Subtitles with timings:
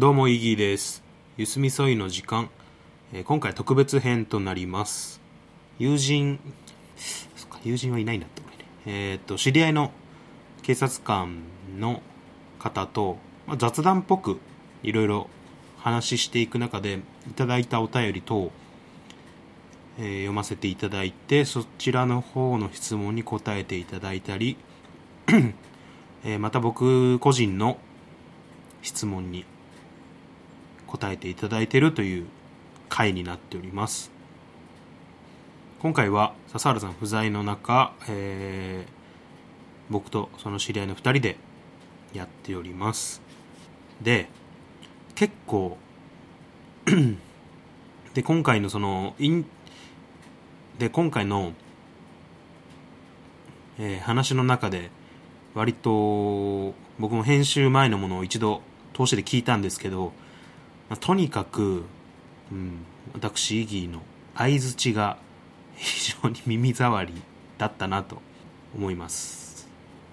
[0.00, 1.02] どうもイギーです。
[1.36, 2.48] ゆすみそいの時間、
[3.12, 5.20] えー今回特別編となります。
[5.78, 6.40] 友人
[7.64, 8.46] 友人はいないんだってね。
[8.86, 9.92] えーっと知り合いの
[10.62, 11.40] 警察官
[11.78, 12.00] の
[12.58, 14.40] 方と、まあ、雑談っぽく
[14.82, 15.28] いろいろ
[15.76, 18.50] 話していく中でいただいたお便り等、
[19.98, 24.56] えー読ませていただいてそちらの方の質問に答えていただいたり、
[26.24, 27.76] えまた僕個人の
[28.80, 29.44] 質問に
[30.90, 32.26] 答えていただいているという
[32.88, 34.10] 回になっております。
[35.80, 39.00] 今回は笹原さん不在の中、えー
[39.90, 41.36] 僕とその知り合いの2人で
[42.14, 43.20] やっております。
[44.00, 44.28] で
[45.16, 45.78] 結構
[48.14, 49.44] で今回のそのイン
[50.78, 51.54] で今回の、
[53.78, 54.90] えー話の中で
[55.54, 58.62] 割と僕も編集前のものを一度
[58.94, 60.12] 通してで聞いたんですけど、
[60.90, 61.84] まあとにかく、
[62.52, 64.02] うん、私イギーの
[64.36, 65.16] 相づちが
[65.76, 67.22] 非常に耳障り
[67.56, 68.20] だったなと
[68.76, 69.68] 思います、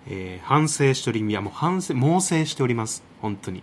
[0.07, 3.03] えー反省しておりいやもう反省猛省しております。
[3.21, 3.61] 本当に。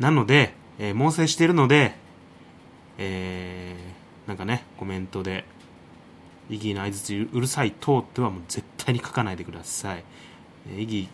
[0.00, 1.94] なので、えー猛省しているので
[2.98, 5.44] えーなんかねコメントで
[6.50, 10.04] イギーの相づちうるさい等ってはもう絶対に書かないでください。
[10.68, 11.08] えーイギ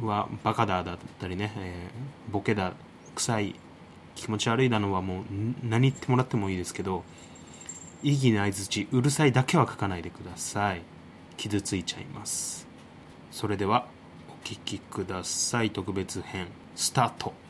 [0.00, 2.74] ーはバカだだったりね、えーボケだ、
[3.16, 3.54] 臭い、
[4.14, 5.24] 気持ち悪いなのはもう
[5.64, 7.02] 何言ってもらってもいいですけど、
[8.02, 10.82] イギーの相づちうるさいだけは書かないでください。
[11.36, 12.68] 傷ついちゃいます。
[13.30, 13.86] それでは
[14.28, 15.70] お聴きください。
[15.70, 17.45] 特別編スタート。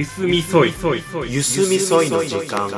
[0.00, 0.72] ゆすみそい。
[1.28, 2.70] ゆすみそいの時間。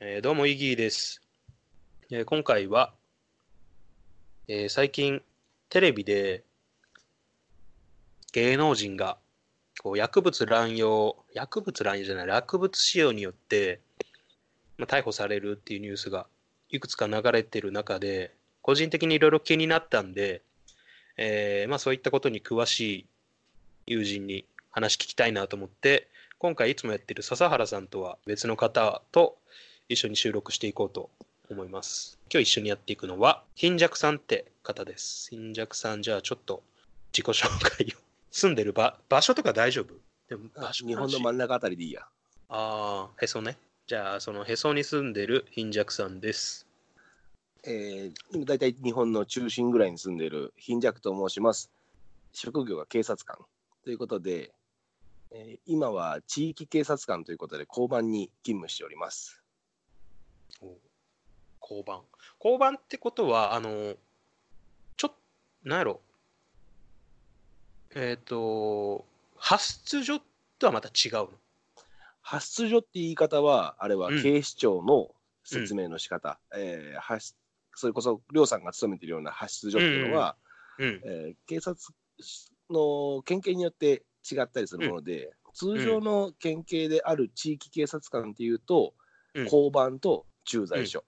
[0.00, 1.20] えーどうもイギーです、
[2.10, 2.94] えー今回は、
[4.46, 5.20] えー最近
[5.68, 6.44] テレビで
[8.32, 9.18] 芸能人が
[9.82, 13.82] こう薬物乱用薬物乱用じゃない薬物使用によって、
[14.78, 16.26] まあ、逮捕されるっていうニュースが
[16.70, 18.37] いくつか流れてる中で
[18.68, 20.42] 個人的にいろいろ気になったんで、
[21.16, 23.06] えーまあ、そういったことに詳しい
[23.86, 26.06] 友人に話聞きたいなと思って
[26.38, 29.38] 今回いつもやってる笹原さんとは別の方と
[29.88, 31.08] 一緒に収録していこうと
[31.50, 32.18] 思います。
[32.30, 35.30] 今日一緒にやっていくのは貧弱さんって方です。
[35.30, 36.62] 貧弱さんじゃあちょっと
[37.16, 37.98] 自己紹介を。
[38.30, 39.94] 住んでる場場所とか大丈夫？
[40.28, 42.02] でも場所日本の真ん中あたりでいいや。
[42.50, 43.56] ああへそね。
[43.86, 46.67] じゃあそのへそに住んでる貧弱さんです
[47.64, 51.70] えー、今大体日本の中心ぐらいに住んでいる貧弱と申します。
[52.32, 53.36] 職業が警察官
[53.84, 54.52] ということで、
[55.30, 59.42] えー今は地域警察官ということで交番に勤務しております。
[61.60, 62.00] 交番。
[62.42, 63.94] 交番ってことはあの
[64.96, 65.14] ちょっ
[65.64, 66.00] なんやろ。
[67.94, 69.04] えっ、と
[69.36, 70.20] 発出所
[70.58, 71.30] とはまた違うの？
[72.22, 74.22] 発出所って言い方は、あれはうん。
[74.22, 75.08] 警視庁の
[75.44, 77.34] 説明の仕方、えー発
[77.78, 80.36] それこそ、りょうさんが勤めているような発出所っていうのは、
[80.78, 81.00] うん。
[81.04, 81.76] えー警察
[82.70, 88.94] の県警によって違ったりするもので、通常の県警である地域警察官っていうと、
[89.34, 89.44] うん。
[89.44, 91.04] 交番と駐在所、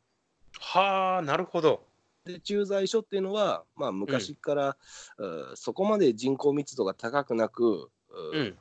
[0.60, 1.82] はあなるほど。
[2.24, 4.76] で駐在所っていうのは、まあ、昔から、
[5.18, 8.58] うそこまで人口密度が高くなく、ううん。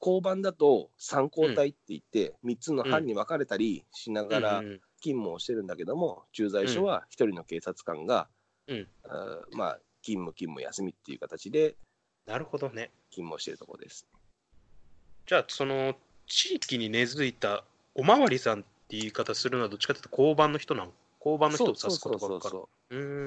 [0.00, 8.28] 交番だと参考隊って言って、3つの班に分かれたりしながらうんうん勤務をしてるんだけども、駐在所は1人の警察官が、
[8.66, 8.76] うん。
[8.78, 8.88] う
[9.52, 11.76] まあ、勤務、勤務、休みっていう形で
[12.26, 12.90] なるほどね。
[13.10, 14.06] 勤務をしているところです。
[15.26, 15.94] じゃあその
[16.26, 17.64] 地域に根付いた
[17.94, 22.50] おまわりさんって言い方するのはどっちかというと交番の人なの交番の人を指すことが分か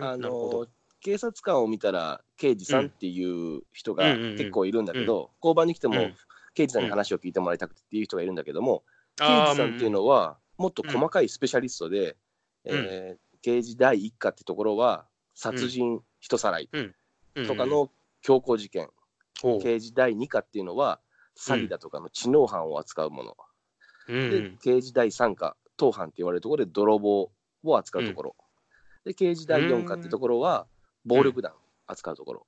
[0.02, 0.68] あの
[1.02, 6.16] 警察官を見たら刑事さんっていう人が結構いるんだけど、交番に来てもうん。
[6.56, 8.84] 刑事さんに話を聞いてもらいたくてっていう人がいるんだけども、
[9.16, 12.18] 刑事さんっていうのはもっと細かいスペシャリストで、
[12.66, 12.88] うん。
[12.90, 17.48] えー刑事第一課ってところは殺人、人さらいうん。
[17.48, 18.90] とかの強行事件、
[19.62, 21.00] 刑事第二課っていうのは
[21.38, 23.38] 詐欺だとかの知能犯を扱うもの、
[24.10, 24.30] うん。
[24.32, 27.32] で刑事第三課盗犯って言われるところで泥棒
[27.64, 28.36] を扱うところ、
[29.06, 30.66] で刑事第四課ってところは
[31.06, 31.54] 暴力団
[31.86, 32.46] 扱うところ、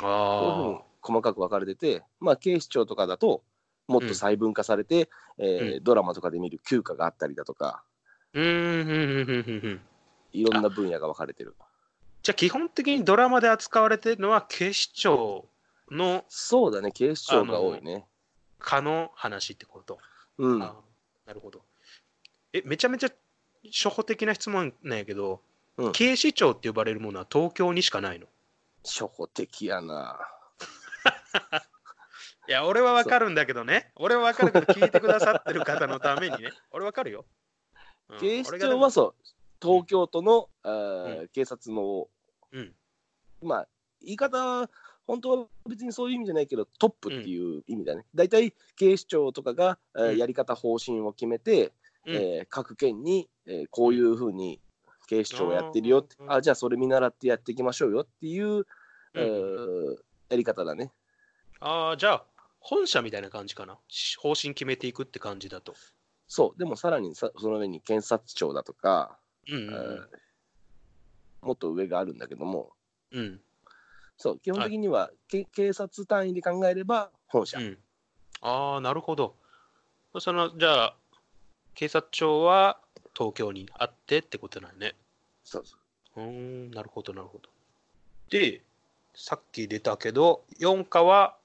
[0.00, 3.42] こういうふうにあ細かく分かれてて、まあ、警視庁とかだと
[3.86, 5.08] もっと細分化されて、
[5.38, 7.82] えーうドラマとかで見る休暇があったりだとか。
[8.32, 9.80] うーん、うん、うん、うん、うん。
[10.32, 11.54] いろんな分野が分かれてる。
[12.22, 15.46] じゃあ基本的にドラマで扱われてるのは警視庁
[15.90, 18.06] のそうだね警視庁が多いね。
[18.58, 19.98] 課の話ってこと？
[20.38, 20.62] うん。
[20.62, 20.74] あ
[21.26, 21.62] なるほど。
[22.52, 23.10] え、めちゃめちゃ
[23.66, 25.40] 初歩的な質問なんやけど、
[25.76, 25.92] うん。
[25.92, 28.26] 警視庁って呼ばれるものは東京にしかないの？
[28.84, 30.18] 初歩的やな
[32.46, 33.90] いや、俺はわかるんだけどね。
[33.96, 36.52] 俺はわかるけど、聞いてくださってる方のためにね。
[36.70, 37.24] 俺わかるよ。
[38.10, 38.20] うん。
[38.20, 39.24] 警視庁はそう。
[39.62, 42.08] 東京都の、う警察の
[42.52, 42.74] うん。
[43.42, 43.68] まあ
[44.02, 44.70] 言い方は
[45.06, 50.18] 本当は別にそういう意味じゃないけどトップっていう意味だね、大体警視庁とかが、えーうん。
[50.18, 51.72] やり方方針を決めて、
[52.06, 52.16] うん。
[52.16, 54.60] えー各県に、えーこういうふうに
[55.06, 58.66] 警視庁がやってるよってあじゃあそれ見習ってやっていきましょうよっていう、うん。
[59.14, 59.96] えー
[60.30, 60.92] やり方だね。
[61.60, 62.26] ああ、じゃあ、
[62.66, 63.78] 本社みたいな感じかな？
[63.88, 65.74] し方針決めていくって感じだと。
[66.26, 69.18] そうでもさらにさその上に検察庁だとか、
[69.48, 70.08] うんうんえー
[71.42, 72.72] もっと上があるんだけども
[73.10, 73.20] うん。
[73.20, 73.40] うん。
[74.16, 77.78] そう基本的には、け警察単位で考えれば本社、うん。
[78.40, 79.36] ああ、なるほど。
[80.18, 80.96] その、じゃあ、
[81.74, 82.80] 警察庁は
[83.14, 84.94] 東京にあってってことなんね。
[85.42, 85.76] そうそ
[86.16, 87.50] ううーん、なるほど、なるほど。
[88.30, 88.62] で、
[89.14, 91.36] さっき出たけど、4課は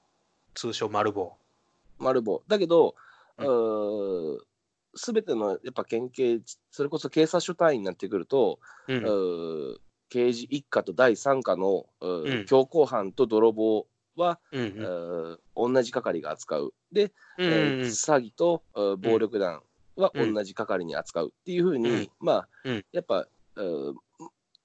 [0.54, 1.32] 通称マルボ。
[1.98, 2.94] 丸棒だけど、
[3.38, 4.34] うん。
[4.34, 4.38] う
[4.94, 8.58] すべてのやっぱ県警それこそ警察署単位になってくると、
[8.88, 8.92] ウ。
[8.94, 9.78] うん。
[10.08, 13.86] 刑事一課と第三課の、うん強行犯と泥棒
[14.16, 16.74] は、うん同じ係が扱う。
[16.90, 17.50] で、うん。
[17.50, 18.62] えー詐欺と
[18.98, 19.62] 暴力団
[19.96, 22.10] はうん同じ係に扱うっていうふうに、うん。
[22.18, 22.84] まあ、うん。
[22.92, 23.26] やっぱ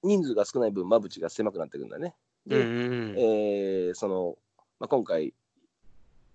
[0.02, 2.14] 人数が少ない分間口が狭くなってくるんだね。
[2.46, 2.68] で、うんう
[3.12, 3.14] ん。
[3.18, 4.36] えーその
[4.80, 5.32] まあ、今回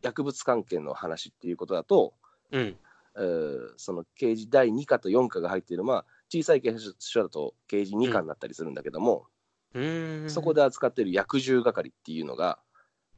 [0.01, 2.13] 薬物関係の話っていうことだと、
[2.51, 2.77] うん。
[3.15, 9.25] えーその刑事第2課と4課が入っている、まあ、小さい警察署だと刑事2課になったりするんだけども、
[9.73, 10.29] うん。
[10.29, 12.59] そこで扱っている薬銃係っていうのが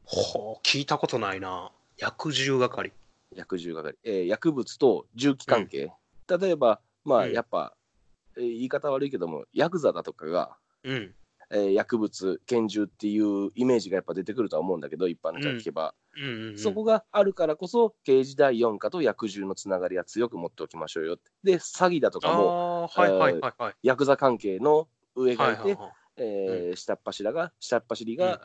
[0.06, 1.72] ほう、聞いたことないな。
[1.98, 2.92] 薬銃係。
[3.36, 5.92] 薬銃係、えー薬物と銃器関係、
[6.40, 7.76] 例えばまあうんやっぱ、
[8.38, 11.16] えー言い方悪いけどもヤクザだとかが、うん。
[11.54, 16.58] えー薬物拳銃っていうイメージがやっぱ出てくるとは思うんだけど一般の人が聞けば、うんうんうん。
[16.58, 23.74] そこがあるからこそ刑事第4課と薬銃のつながりは強く持っておきましょうよで詐欺だとあかもあ、はいはいはいはい。
[23.84, 25.92] ヤクザ関係の上がいて、はいはいはい。
[26.18, 28.42] えー下っ柱が下っ走りが、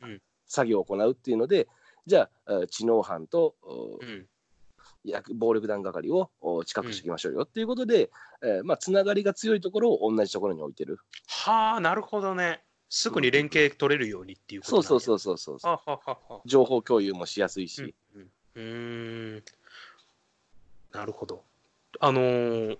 [0.00, 0.22] うん。
[0.46, 1.68] 作業を行うっていうので
[2.06, 4.26] じゃあ知能犯と、おうん。
[5.04, 8.10] 薬暴力団係をお近くしていきましょうよっていうことで、
[8.42, 10.98] えーまあ、つながりが強いところを同じところに置いてる
[11.28, 12.62] はあ、なるほどね。
[12.88, 15.18] すぐに連携取れるようにっていうことそうそうう。
[15.18, 16.40] そうそうそうはははは。
[16.44, 19.42] 情報共有もしやすいし、うんうん、ん
[20.92, 21.44] なるほど。
[22.00, 22.78] あのー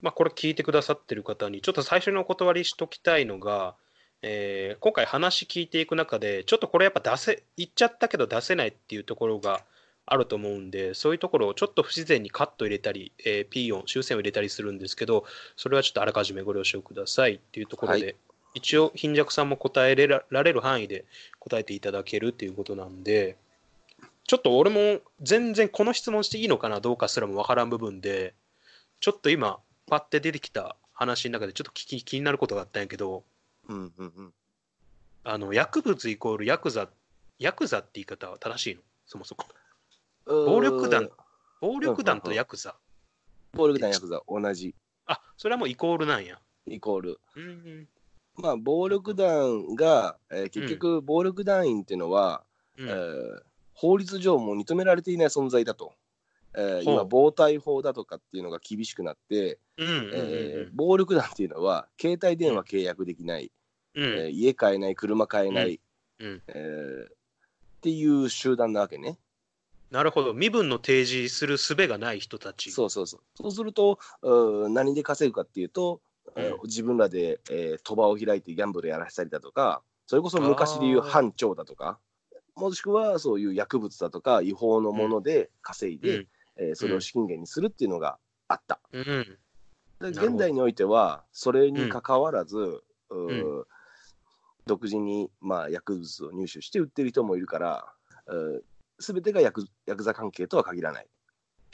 [0.00, 3.76] まあこれ聞いてくださってる方にちょっと最初にお断りしときたいのが、
[4.22, 9.64] えー今回話聞いていく中でちょっとこれやっぱ出せ言っちゃったけど出せないっていうところが
[10.04, 15.24] あると思うんでそういうところをちょっと不自然にカット入れたり、えーピーヨン修正を入れたりするんですけど
[15.56, 17.34] それはちょっとあらかじめご了承ください。
[17.34, 18.12] っていうところで、は
[18.54, 21.04] 一応貧弱さんも答えれらられる範囲で
[21.38, 23.36] 答えていただけるっていうことなんで
[24.26, 28.34] ちょっと俺も全然この質問していいのかなどうかすらもわからん部分で
[29.00, 33.24] ちょっと今パッて出てきた話の中でちょっと聞き気になることがあったんやけど
[33.68, 34.32] うんうんうん、
[35.24, 36.88] あの薬物イコールヤクザ
[37.38, 38.80] ヤクザって言い方は正しいの？
[39.06, 39.44] そもそも
[40.26, 41.10] 暴力団
[41.60, 42.76] 暴力団とヤクザ。
[43.52, 44.74] 暴力団ヤクザ同じ。
[45.06, 46.38] あそれはもうイコールなんや。
[46.66, 47.20] イコール。
[47.36, 47.88] うん
[48.36, 52.42] まあ暴力団が、えー結局暴力団員っていうのは、
[52.78, 52.88] うん。
[52.88, 53.42] えー
[53.74, 55.94] 法律上も認められていない存在だと、
[56.54, 59.58] えー今暴対法だとかっていうのが厳しくなって、
[60.72, 63.50] 暴力団っていうのは携帯電話契約できない、
[63.94, 64.04] うん。
[64.04, 65.80] えー家買えない車買えない、
[66.20, 66.42] うん。
[66.48, 67.14] えーっ
[67.82, 69.18] ていう集団なわけね
[69.92, 70.32] なるほど。
[70.32, 72.70] 身分の提示する術がない人たち。
[72.70, 73.20] そうそうそう。
[73.34, 73.98] そうすると
[74.70, 76.00] 何で稼ぐかっていうと、
[76.34, 81.98] えーうん自分らで、えー、賭場を開いてギャンブルやらせたりだとかそれこそ昔でいう班長だとか
[82.54, 86.26] もしくはそういう薬物だとか違法のもので稼いで、うん。
[86.56, 88.18] えーそれを資金源にするっていうのが
[88.48, 88.80] あった。
[88.92, 89.38] うん。
[90.00, 92.82] で現代においてはそれにかかわらず、
[94.66, 97.92] 独自に、まあ、薬物を入手して売ってる人もいるから
[99.02, 101.06] すべてが薬薬剤関係とは限らない。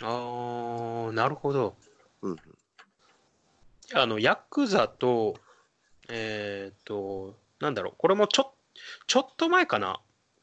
[0.03, 1.77] ああなるほど。
[2.23, 2.37] うん
[3.95, 5.37] あのヤクザと
[6.09, 7.95] えっ、となんだろう。
[7.97, 8.53] これもちょ
[9.07, 10.01] ちょっと前かな。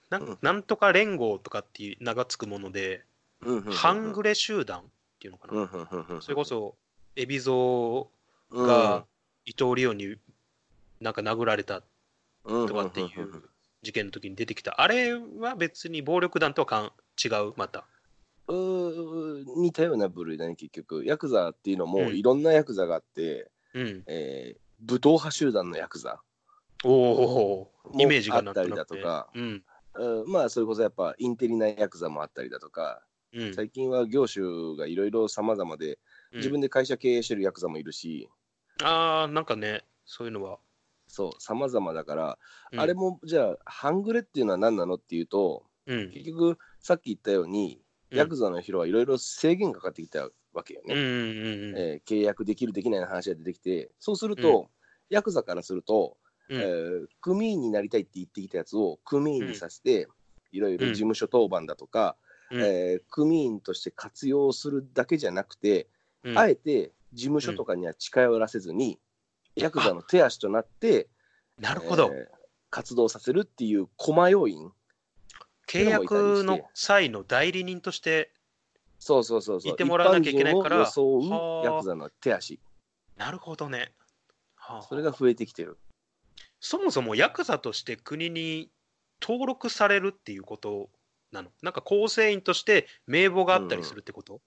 [0.10, 0.38] なうん。
[0.42, 3.04] なんとか連合とかっていう名がつくもので、
[3.42, 4.84] うんうんうん半グレ集団っ
[5.20, 6.76] ていうのかな、それこそ
[7.16, 8.10] 海老
[8.50, 8.68] 蔵うん。
[8.68, 9.06] が
[9.46, 10.16] 伊藤リオンに
[11.00, 11.82] なんか殴られた
[12.44, 13.50] ととかっていう
[13.86, 16.92] 事件の時に出てきた、あれは別に暴力団とはかん
[17.24, 17.86] 違う、また。
[18.48, 24.04] うー似たような部類だね結局ヤクザっていうのもうんいろんなヤクザがあって、うん。
[24.08, 26.22] えー武闘派集団のヤクザ
[26.84, 29.64] おお、イメージがもあったりだとか、うん。
[29.96, 33.02] うんまあそれこそやっぱインテリなヤクザもあったりだとか
[33.34, 33.54] うん。
[33.54, 36.00] 最近は業種がいろいろ様々で
[36.34, 36.66] 自分で。
[36.68, 38.30] で会社経営してるヤクザもいるし、
[38.84, 40.58] ああ、なんかね、そういうのは。
[41.16, 42.38] そう様々だから、
[42.74, 42.80] うん。
[42.82, 46.12] あれもじゃあ半グレっていうのは何なのっていうとうん。
[46.12, 47.82] 結局さっき言ったように、
[48.12, 48.18] うん。
[48.18, 50.94] ヤクザの広はいろいろ制限かかってきたわけよね。
[50.94, 51.78] うんうんうん。
[51.78, 54.70] えー契約できるできないの話が出てきてそうすると、
[55.10, 56.18] ヤクザからすると、
[56.50, 56.60] うん。
[56.60, 60.10] えー組員になりたいって言ってきたやつを組員にさせて、
[60.52, 62.18] いろいろ事務所当番だとか、
[62.52, 62.62] うん。
[62.62, 65.88] えー組員として活用するだけじゃなくて、
[66.24, 66.38] うん。
[66.38, 69.00] あえて事務所とかには近寄らせずに、
[69.56, 71.08] ヤクザの手足となって
[71.60, 72.12] なるほど。
[72.14, 72.36] えー
[72.72, 74.70] 活動させるっていう駒要員
[75.66, 78.34] 契約の際の代理人として、
[79.00, 79.72] そうそうそうそう。
[79.72, 80.80] いてもらわなきゃいけないから。
[80.80, 80.92] ヤク
[81.86, 82.60] ザの手足。
[83.16, 83.94] なるほどね。
[84.56, 84.82] はあ。
[84.82, 85.78] それが増えてきてる。
[86.60, 88.70] そもそもヤクザとして国に
[89.22, 90.90] 登録されるっていうこと
[91.32, 91.52] なの？
[91.62, 94.42] なんか構成員として名簿があったりするってこと、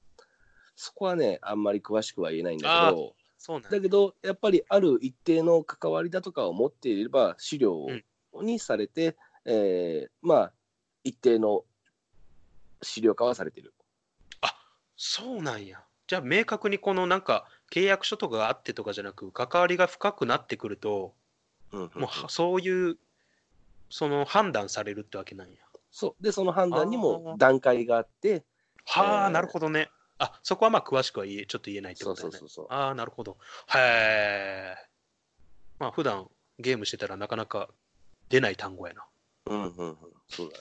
[0.77, 7.87] そこはねあんまり詳しくは言えないんだけどそうなんだだけどやっぱりある一定の関わりだとかを持っていれば資料
[8.43, 10.53] にされて、えーまあ
[11.05, 11.65] 一定の
[12.83, 13.73] 資料化はされてる
[15.01, 15.79] そうなんや。
[16.09, 21.15] じゃあ明確にこのなんか契約書とかがあってとかじゃなく関わりが深くなってくると
[21.71, 22.99] うんうんうんもうはそういう
[23.91, 25.55] その判断されるってわけなんや。
[25.91, 28.45] そうでその判断にあもー段階があって
[28.85, 29.89] はあ、えーなるほどね。
[30.19, 32.37] あそこはまあ詳しくは言えちょっと言えないってそことだよね。
[32.37, 32.67] うそうそうそう。
[32.71, 33.37] ああ、なるほど。
[33.75, 34.77] へえ。
[35.79, 37.69] まあ普段ゲームしてたらなかなか
[38.29, 39.05] 出ない単語やな。
[39.47, 39.97] うんうんうん。
[40.29, 40.59] そうだ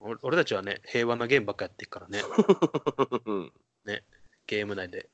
[0.00, 2.24] 俺俺たちはね、平和なゲームばっかやってるからね、ね
[3.24, 3.52] うん。
[4.46, 5.08] ゲーム内で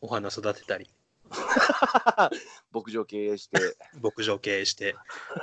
[0.00, 0.90] お花育てたり、
[2.72, 3.76] 牧場経営して。
[4.02, 4.96] 牧場経営して、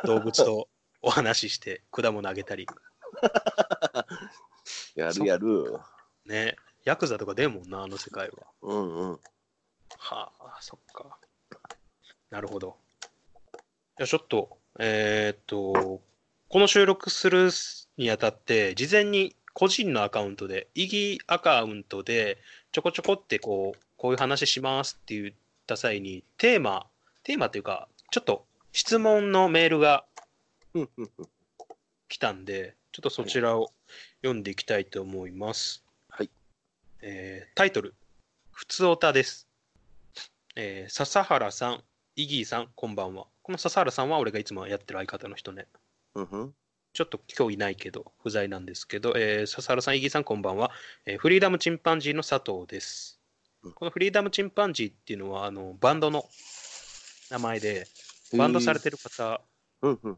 [0.04, 0.68] 動物と
[1.02, 2.68] お話しして、果物あげたり、
[4.96, 5.80] やるやる
[6.30, 6.56] ね、
[6.86, 8.38] ヤクザとか出んもんな、あの世界は。
[8.62, 9.20] うんうん
[9.98, 11.18] はあ、そっか。
[12.30, 12.78] なるほど。
[13.98, 16.02] じゃあちょっと、えーっと、
[16.48, 17.50] この収録する
[17.98, 22.38] にあたって、事前に個人のアカウントで、イギアカウントで、
[22.72, 26.86] ちょこちょこってこう、こういう話しますって言った際に、テーマ、
[27.24, 30.06] テーマっていうか、ちょっと質問のメールが
[32.08, 33.72] 来たんで、ちょっとそちらを
[34.22, 35.84] 読んでいきたいと思います。
[37.02, 37.12] はい。
[37.12, 37.96] えータイトル、
[38.52, 39.48] ふつおたです。
[40.56, 41.84] えー笹原さん、
[42.16, 43.28] イギーさん、こんばんは。
[43.42, 45.68] この笹原さんは俺がいつもやってる相方の人ね。
[46.16, 46.54] うんうん
[46.92, 50.72] ちょっと今日いないけど、不在なんですけど、えー笹原さん、イギーさん、こんばんは、
[51.06, 53.20] えーフリーダムチンパンジーの佐藤です
[53.64, 53.74] うん。
[53.74, 56.26] このフリーダムチンパンジーっていうのは、あのバンドの
[57.30, 57.86] 名前で、
[58.36, 59.42] バンドされてる方
[59.82, 60.18] うんうん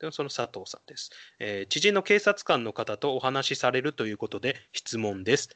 [0.00, 5.48] でその佐藤さんです、えー知人の警察官の方とお話しされるということで質問です。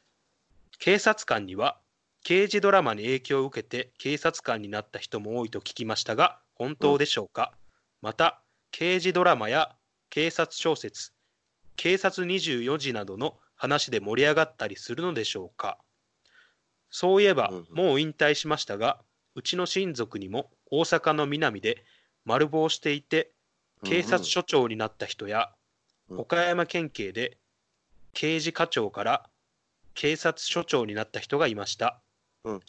[0.79, 1.77] 警察官には
[2.23, 7.51] 刑事ドラマに影響を受けて警察官になった人も多いと聞きましたが本当でしょうか、
[8.01, 9.75] また刑事ドラマや
[10.09, 11.11] 警察小説
[11.75, 15.77] 警察24時などの話で盛り上がったりするのでしょうか？
[16.89, 17.65] そういえばうんうん。
[17.75, 18.99] もう引退しましたが
[19.35, 21.83] うちの親族にも大阪の南で
[22.25, 23.31] 丸棒していて
[23.83, 25.49] 警察署長になった人や、
[26.09, 26.19] うん。
[26.19, 27.37] 岡山県警で
[28.13, 29.29] 刑事課長から
[29.93, 32.01] 警察署長になった人がいました。
[32.43, 32.59] うん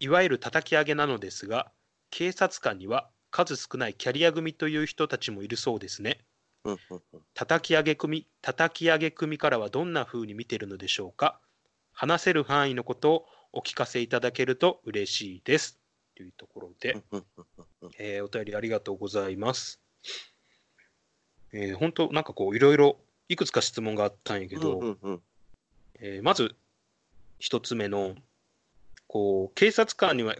[0.00, 1.72] いわゆる叩き上げなのですが、
[2.10, 6.20] 警察官には数少ないキャリア組という人たちもいるそうですね。
[6.64, 6.78] うん
[7.34, 11.40] 叩き上げ組、叩き上げ組からはどんな風に見てるのでしょうか
[11.92, 15.80] 話せる範囲のことをお聞かせいただけると嬉しいです。
[16.16, 16.96] というところで、
[17.98, 19.80] えーお便りありがとうございます。
[21.52, 22.98] えー本当なんかこういろいろ
[23.28, 25.22] いくつか質問があったんやけど、うんうんうん
[26.00, 26.54] えーまず
[27.38, 28.14] 一つ目の
[29.06, 30.36] こう警察官には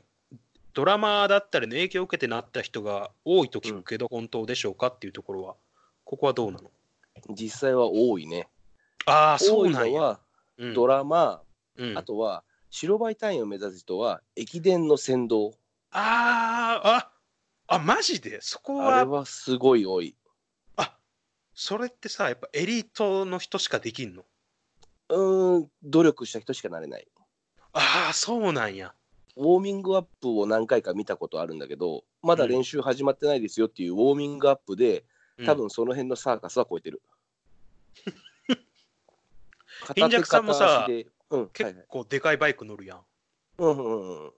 [0.75, 5.55] ドラマだったりの影響を受けてなった人が多いと聞くけど、本当でしょうかっていうところは
[6.05, 6.71] ここはどうなの？
[7.35, 8.47] 実際は多いね。
[9.07, 10.21] ああそうなんや、
[10.75, 11.41] ドラマ、
[11.77, 11.99] うん。
[11.99, 15.53] あとは白バイ隊員を目指す人は駅伝の先導。
[15.91, 17.11] あーあ
[17.69, 18.39] あマジで？
[18.41, 18.97] そこは？
[18.97, 20.15] あれはすごい多い。
[20.77, 20.95] あ
[21.55, 24.25] それってさ、やっぱエリートの人しかできんの？
[25.09, 27.07] うーん、努力した人しかなれない。
[27.73, 28.95] ああ、そうなんや。
[29.37, 35.05] ウォーミングアップを何回か見たことあるんだけど、まだ練習始まってないですよっていうウォーミングアップで、
[35.37, 37.01] うん多分その辺のサーカスは超えてる。
[39.95, 40.89] ヒンジャクさんもさ
[41.31, 43.05] うん、結構でかいバイク乗るやん。
[43.59, 44.33] うんうんうん。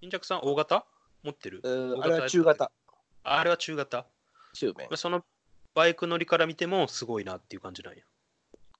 [0.00, 0.86] ヒンジャクさん、大型？
[1.24, 1.60] 持ってる？
[1.64, 2.70] えー大あれは中型。
[3.24, 4.06] ああれは中型。
[4.52, 4.88] 中面。
[4.96, 5.24] その
[5.74, 8.04] バイク乗りから見てもすごいなっていう感じなんや。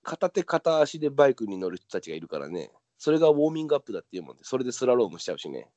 [0.06, 2.70] 片手片足でバイクに乗る人たちがいるからね。
[2.96, 5.68] それがウォーミングアップだっていうもんで、それでスラロームしちゃうしね。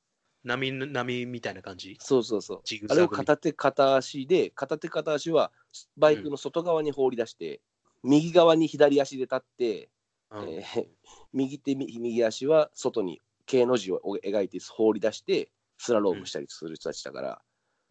[0.44, 1.98] 波波みたいな感じ？
[2.00, 2.62] そうそうそう。
[2.88, 5.50] あれを片手片足で、片手片足は
[5.96, 7.60] バイクの外側に放り出して、
[8.04, 9.90] 右側に左足で立って、
[10.30, 10.48] うん。
[10.48, 10.86] えー
[11.34, 17.42] 右手右右足は外に K の字を描いて放り出してスラロームしたりする人たちだから、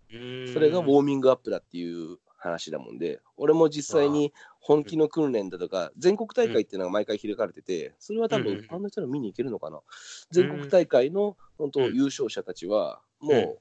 [0.09, 0.53] うーん。
[0.53, 3.21] それがウォーミングアップだっていう話だもんで。
[3.37, 9.79] 俺も実際に本気の訓練だとか全国大会っていうのが毎回開かれててそれは多分一般の人ら見に行けるのかな？
[10.31, 11.95] 全国大会の本当うん。
[11.95, 13.59] 優勝者たちはも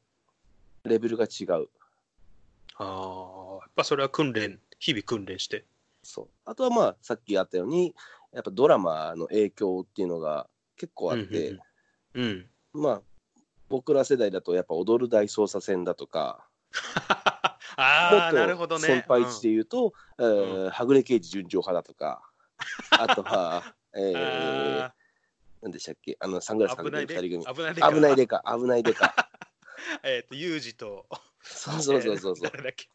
[0.85, 1.69] うレベルが違う。
[2.76, 5.64] ああ、やっぱそれは訓練、日々訓練して。
[6.02, 6.28] そう。
[6.45, 7.95] あとはまあさっきあったように
[8.33, 11.61] やっぱドラマの影響っていうのが結構あって、うん
[12.14, 12.47] うん。
[12.75, 12.83] うん。
[12.83, 13.02] まあ
[13.69, 16.47] 僕ら世代だとやっぱ踊る大捜査線だとか
[17.80, 19.02] ああ、なるもっとほどね。
[19.02, 22.23] 先輩値で言うと、えーはぐれ刑事純情派だとか
[22.90, 24.94] あとは、えうんー、 あ
[25.62, 26.90] 何でしたっけあのサングラスかけ。
[26.90, 27.82] てる二人組危ないで。
[27.82, 29.30] 危ないでか危ないでか
[30.02, 31.06] えっと、ユージと。
[31.42, 32.88] そうそうそうそうそう誰だっけ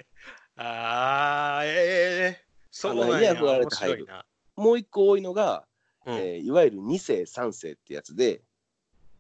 [0.58, 3.16] ああ、ええそうなんや。
[3.16, 4.26] あのイヤホンあれ面て入る白いな。
[4.56, 5.66] もう一個多いのが、
[6.06, 8.42] うんえーいわゆる2世3世ってやつで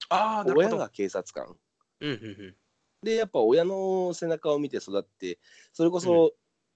[0.09, 0.67] ああ、なるほど。
[0.67, 1.55] 親が警察官
[2.01, 2.55] うんうんうん。
[3.03, 5.39] でやっぱ親の背中を見て育って
[5.73, 6.33] それこそ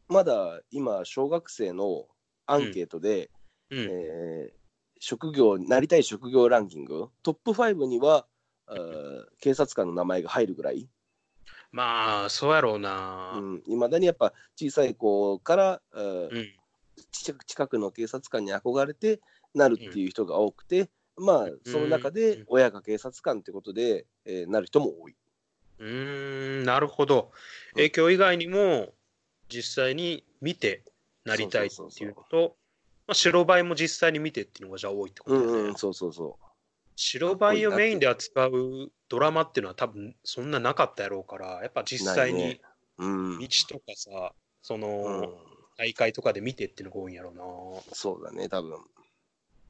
[0.07, 2.05] まだ今小学生の
[2.45, 3.29] アンケートで、
[3.69, 3.79] うん。
[3.79, 4.57] えー
[4.99, 8.25] 職業なりたい職業ランキングトップ5には
[9.39, 10.89] 警察官の名前が入るぐらい。
[11.71, 13.39] まあ、そうやろうな。
[13.67, 16.53] いま、未だにやっぱ小さい子から、うん。
[17.11, 19.21] 近く近くの警察官に憧れて
[19.53, 22.13] なるっていう人が多くて、まあその中うん。
[22.15, 25.15] で親が警察官ってことで、えーなる人も多い。
[25.79, 27.31] うーん、なるほど。
[27.31, 28.93] うん影響以外にも、
[29.49, 30.83] 実際に見て
[31.23, 32.55] なりたいっていうのと、
[33.07, 35.61] まあ、白バイも実際に見てっていうのがじゃあ多いってこうとだよね。
[35.61, 36.37] んうん、そうそうそ
[36.97, 42.59] 白バイをメインで扱うドラマっていうのは多分そんななかったやろうから、やっぱ実際に。
[42.99, 45.29] 道とかさ、その、うん、
[45.77, 47.93] 大会とかで見てっていうのが多いんやろうな。
[47.93, 48.79] そうだね、多分。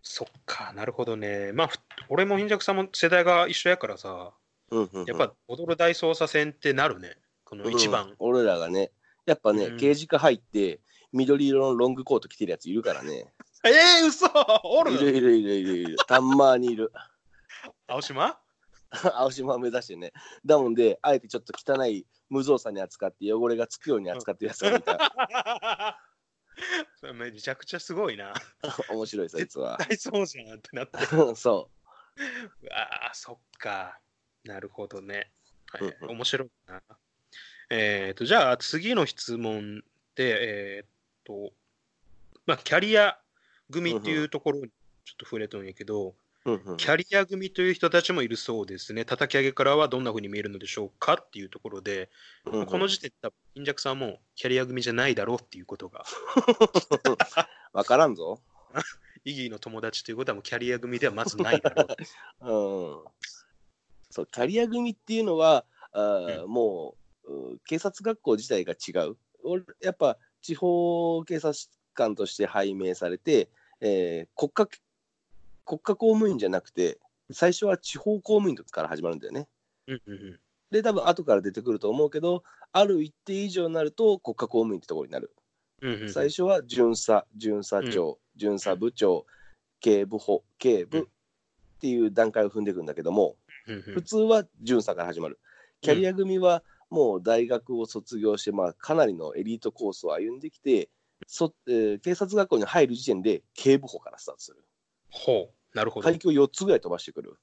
[0.01, 1.51] そっか、なるほどね。
[1.51, 4.31] まあ、ふ俺も貧弱さんも世代が一緒やからさ、
[4.71, 7.17] うんうんうんやっぱ踊る大捜査線ってなるね。
[7.45, 8.15] この一番うん。
[8.19, 8.91] 俺らがね、
[9.25, 10.81] やっぱね、うん刑事課入って、
[11.13, 13.33] 緑色のロングコート着てるやついるからね。
[13.63, 14.27] えー、嘘
[14.63, 14.93] おる？
[14.93, 15.95] いるいるいるいるいる。
[16.07, 16.91] たんまにいる。
[17.87, 18.37] 青島？
[19.15, 20.13] 青島を目指してね。
[20.45, 25.99] だもんで、あえてちょっと汚い無造作に扱って、汚れがつくように扱ってるやつがいた。
[27.13, 28.33] めちゃくちゃすごいな。
[28.89, 29.77] 面白い、そいつは。
[29.77, 30.97] 大そうじゃんってなって。
[31.35, 33.99] そうああ、そっか。
[34.47, 35.29] なるほどね。
[35.71, 36.81] はい面白いな。
[37.69, 39.83] えっ、と、じゃあ次の質問
[40.15, 40.89] で、えっ、
[41.25, 41.51] と、
[42.45, 43.17] まあ、キャリア
[43.69, 44.69] 組っていうところに
[45.03, 46.15] ちょっと触れとんやけど、
[46.77, 49.03] キャリア組という人たちもいるそうですね。
[49.03, 52.09] 叩き上げからはどんな風に見えるのでしょうかっていうところで、
[52.45, 56.05] うんうんこの時点で多分、貧弱さんもキャリア組じゃないだろうっていうことが、
[57.73, 58.39] わからんぞ。
[59.25, 61.87] イギーの友達ということはもうキャリア組ではまずないだろう。
[64.21, 64.23] うん。
[64.23, 69.17] そう、キャリア組っていうのは、あーもうう警察学校自体が違う。
[69.43, 71.53] 俺やっぱ地方警察
[71.93, 73.49] 官として拝命されて、
[73.81, 74.67] えー国家
[75.65, 76.97] 国家公務員じゃなくて、
[77.31, 79.47] 最初は地方公務員から始まるんだよね。
[79.87, 85.31] うんうんうんで、多分後から出てくると思うけど、ある一定以上になると国家公務員ってところになる。
[85.81, 89.25] うんうんうん最初は巡査、巡査長、巡査部長、
[89.79, 93.35] 警部補、警部っていう段階を踏んでいくんだけども、うんうん
[93.67, 95.39] 普通は巡査から始まる。
[95.81, 100.89] キャリア組はもう大学を卒業して、まあ、かなりのエリートコースを歩んできて、
[101.25, 104.63] そえー警察学校に入る時点で警部補からスタートする。
[105.09, 106.03] ほう、なるほど。
[106.03, 106.19] 階。
[106.19, 107.37] 級4つぐらい飛ばしてくる。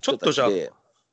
[0.00, 0.48] ちょっとじゃあ、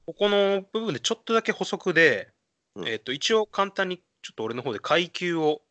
[0.05, 2.29] ここの部分でちょっとだけ補足で、
[2.75, 2.87] うん。
[2.87, 5.61] えっ、と、一応簡単にちょっと俺の方で階級を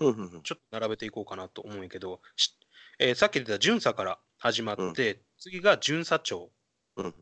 [0.00, 0.42] うんうんうん。
[0.42, 2.54] ちょっと並べていこうかなと思うんやけど、し
[2.98, 6.50] えーさっき出た巡査から始まって、次が巡査長、
[6.96, 7.14] うん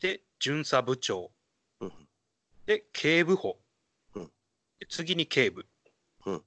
[0.00, 1.30] で、巡査部長、
[1.80, 1.92] うん
[2.66, 3.58] で、警部補、
[4.14, 4.24] うん
[4.78, 5.66] で次に警部、
[6.26, 6.42] うん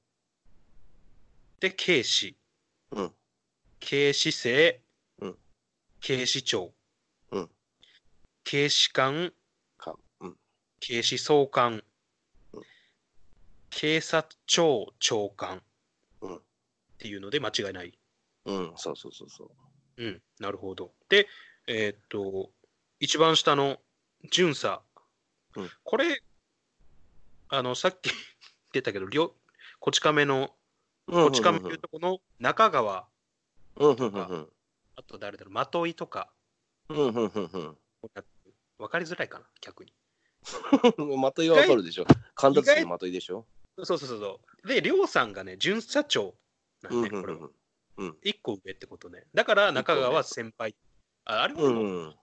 [1.60, 2.38] で、警視、
[2.92, 3.12] うん。
[3.80, 4.82] 警視正、
[5.20, 5.38] うん
[6.00, 6.74] 警視庁、
[7.32, 7.50] うん
[8.44, 9.34] 警視監、
[9.78, 9.96] か。
[10.20, 10.38] うん。
[10.80, 11.84] 警視総監、
[12.54, 12.64] うん
[13.70, 15.62] 警察庁長官
[16.22, 16.42] うんっ
[16.98, 17.98] ていうので間違いない。
[18.46, 18.74] うん。
[18.76, 19.50] そうそうそうそう。
[19.98, 20.94] うん、なるほど。
[21.10, 21.28] で、
[21.68, 22.52] えーっと、
[23.02, 23.80] 一番下の
[24.32, 24.84] 巡査、
[25.56, 26.22] うんこれ、
[27.50, 28.12] あの、さっき
[28.72, 29.36] 出たけど、りょ
[29.80, 30.56] こち亀の、
[31.08, 33.08] うんこち亀というとこの中川、
[33.78, 34.54] うんうんうんうん。
[34.96, 36.32] あと誰だろう、まといとか、
[36.90, 37.78] うんうんうんうん。
[38.78, 39.96] 分かりづらいかな、逆に。
[41.18, 42.06] まといはわかるでしょ。
[42.36, 43.48] 神田津のまといでしょ。
[43.78, 44.68] そうそうそうそう。
[44.68, 46.36] で、りょうさんがね、巡査長
[46.84, 47.50] なんね、うんうんこれは。
[47.98, 48.18] うん。
[48.22, 49.26] 一個上ってことね。
[49.34, 50.76] だから中川は先輩。
[51.26, 52.21] ああれも、うんうん。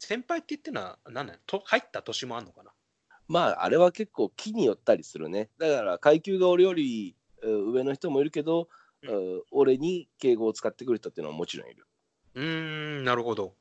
[0.00, 2.72] 先輩って言ってのは、何なんと入った年もあんのかな？
[3.28, 5.50] まあ、あれは結構木によったりするね。
[5.58, 8.68] だから、階級が俺よりえー上の人もいるけど、
[9.02, 11.86] うんえー俺に敬語を使ってくる人っていうのはもちろんいる。
[12.34, 12.44] うー
[13.00, 13.54] ん、なるほど。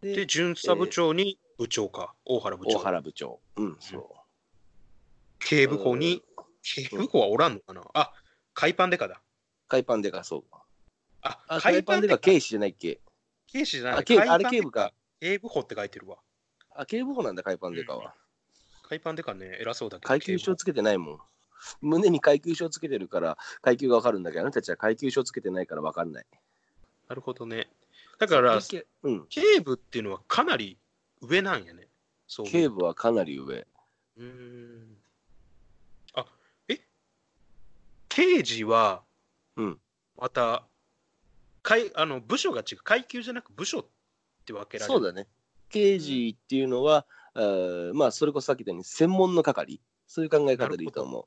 [0.00, 2.78] で、で、巡査部長に部長か、大原部長。
[2.78, 3.40] 大原部長。
[3.56, 4.14] うん、そ
[5.38, 6.22] 警部補に、
[6.62, 8.12] 警部補はおらんのかな、あ、
[8.52, 9.14] 海パンデカだ。
[9.14, 9.18] う。
[9.68, 10.44] 海パンデカ、そう。
[11.22, 13.00] あ、あ、海パンデカ、警視じゃないっけ？
[13.54, 14.00] 警視じゃない。
[14.00, 14.92] あ警あれ警部か。
[15.20, 16.18] 警部補って書いてるわ。
[16.74, 18.12] あ、警部補なんだ、海パンデカは。
[18.82, 20.08] 海パンデカね、偉そうだけど。
[20.08, 21.18] 階級章警部つけてないもん。
[21.80, 26.26] 胸に階級章つけてるから階級がわかるんだけど、あなたたちは階級章つけてないからわかんない。
[27.08, 27.70] なるほどね。
[28.18, 30.76] だから、警うん、警部っていうのはかなり
[31.22, 31.86] 上なんやね。
[32.26, 33.66] そう警部はかなり上。
[34.16, 34.96] うーん。
[36.14, 36.26] あ、
[36.68, 36.80] え？
[38.08, 39.04] 刑事は、
[39.56, 39.80] うん
[40.16, 40.66] また、
[41.64, 42.78] 階あの部署が違う。
[42.84, 43.86] 階級じゃなく部署っ
[44.44, 45.00] て分けられる。
[45.00, 45.26] そうだね。
[45.70, 49.80] 刑事っていうのは、あーまあ、それこそさっき言ったように、専門の係。
[50.06, 51.26] そういう考え方でいいと思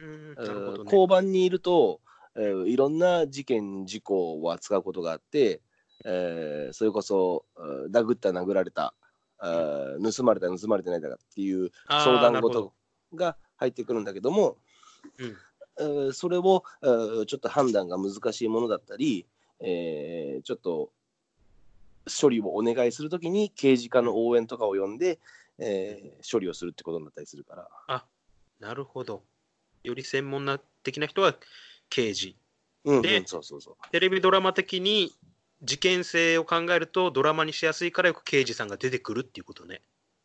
[0.00, 0.34] う。
[0.36, 0.84] なるほどね。
[0.84, 2.00] 交番にいると、
[2.36, 5.60] えーいろんな事件、事故を扱うことがあって、
[6.04, 8.94] えーそれこそ、うん殴った、殴られた、
[9.38, 12.72] あー盗まれた、盗まれてないだかっていう相談事
[13.14, 14.56] が入ってくるんだけども、
[15.18, 15.36] うん
[15.78, 19.26] えーそれを、えーちょっと判断が難しいものだったり、
[19.62, 20.90] えーちょっと
[22.20, 25.18] 処理をお願いするときに刑事課の応援とかを呼んで、
[25.58, 28.04] えー処理をするってことになったりするから。
[28.60, 29.22] なるほど。
[29.82, 31.34] より専門な的な人は
[31.88, 32.36] 刑事。
[32.84, 33.90] うん、うんでそうそうそう。
[33.90, 35.12] テレビドラマ的に
[35.62, 39.82] 事件性を考えるとドラマにしやすいからよく刑事さんが出てくるっていうことね。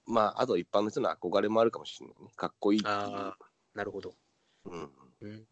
[0.07, 2.31] まあ、あと一般の人の憧れもあるかもしれないね。
[2.35, 2.95] かっこいいっていう。
[2.95, 3.45] ああ、
[3.75, 4.13] なるほど。
[4.65, 4.89] うん、
[5.21, 5.45] うん、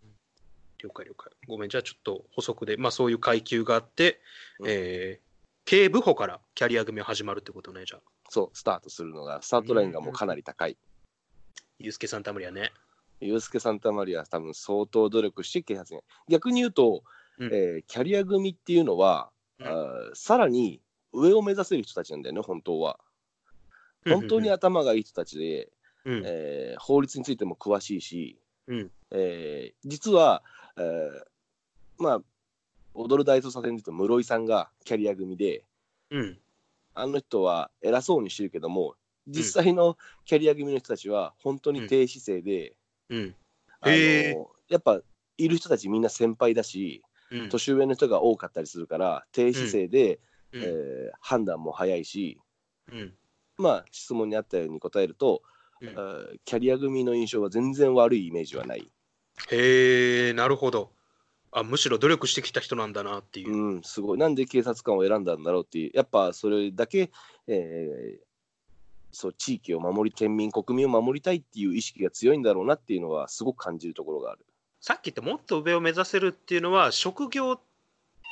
[0.86, 1.32] 了解了解。
[1.48, 4.22] ごめん、じゃあちょっと補足で、まあそういう階級があって、
[4.60, 5.26] うんえー
[5.68, 8.02] 警部補からキャリア組は始まるってことね、じゃあ。
[8.30, 10.78] そう、スタートするのが、スタートラインがもうかなり高い。
[11.80, 12.72] ユースケ・サンタマリアね。
[13.20, 16.04] ユースケ・サンタマリアは多分相当努力して警察に。
[16.30, 17.02] 逆に言うと、
[17.40, 20.82] うんえーキャリア組っていうのは、うんあーさらに
[21.14, 23.00] 上を目指せる人たちなんだよね、本当は。
[24.08, 25.70] 本当に頭がいい人たちで、
[26.06, 30.44] うん、えー法律についても詳しいし、うん、えー実は、
[30.78, 31.24] えー
[31.98, 32.22] まあ、
[32.94, 35.64] 踊る大捜査線で言うと室井さんがキャリア組で、
[36.12, 36.38] うん、
[36.94, 38.96] あの人は偉そうにしてるけども、
[39.28, 42.76] 実際のキャリア組の人たちは本当に低姿勢で、
[43.10, 43.36] うん、
[43.82, 44.46] あのへー。
[44.68, 45.00] やっぱ
[45.38, 50.20] いる人たちみんな先輩だし、うん、年上の人が多かったりするから、低姿勢で、
[50.52, 52.40] うん、えー判断も早いし、
[52.92, 53.14] うん、
[53.58, 55.42] まあ、質問にあったように答えると、
[55.82, 56.40] うん。
[56.46, 58.90] キャリア組の印象は全然悪いイメージはない。
[59.52, 60.92] へえ、なるほど。
[61.52, 63.54] あ、むしろ努力してきた人なんだなっていう。
[63.54, 64.18] うん、すごい。
[64.18, 67.12] なんで警察官を選んだんだろうっていう、やっぱそれだけ、
[67.48, 68.26] えー
[69.18, 74.46] そう地域を守り、県民、国民を守りたいっていう意識が強いんだろうなっていうのは、すごく感じるところがある。
[74.82, 77.58] さっき言ってもっと上を目指せるっていうのは、職業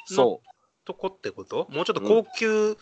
[0.06, 0.48] そう、
[0.84, 1.68] とこってこと？
[1.72, 2.78] もうちょっと高級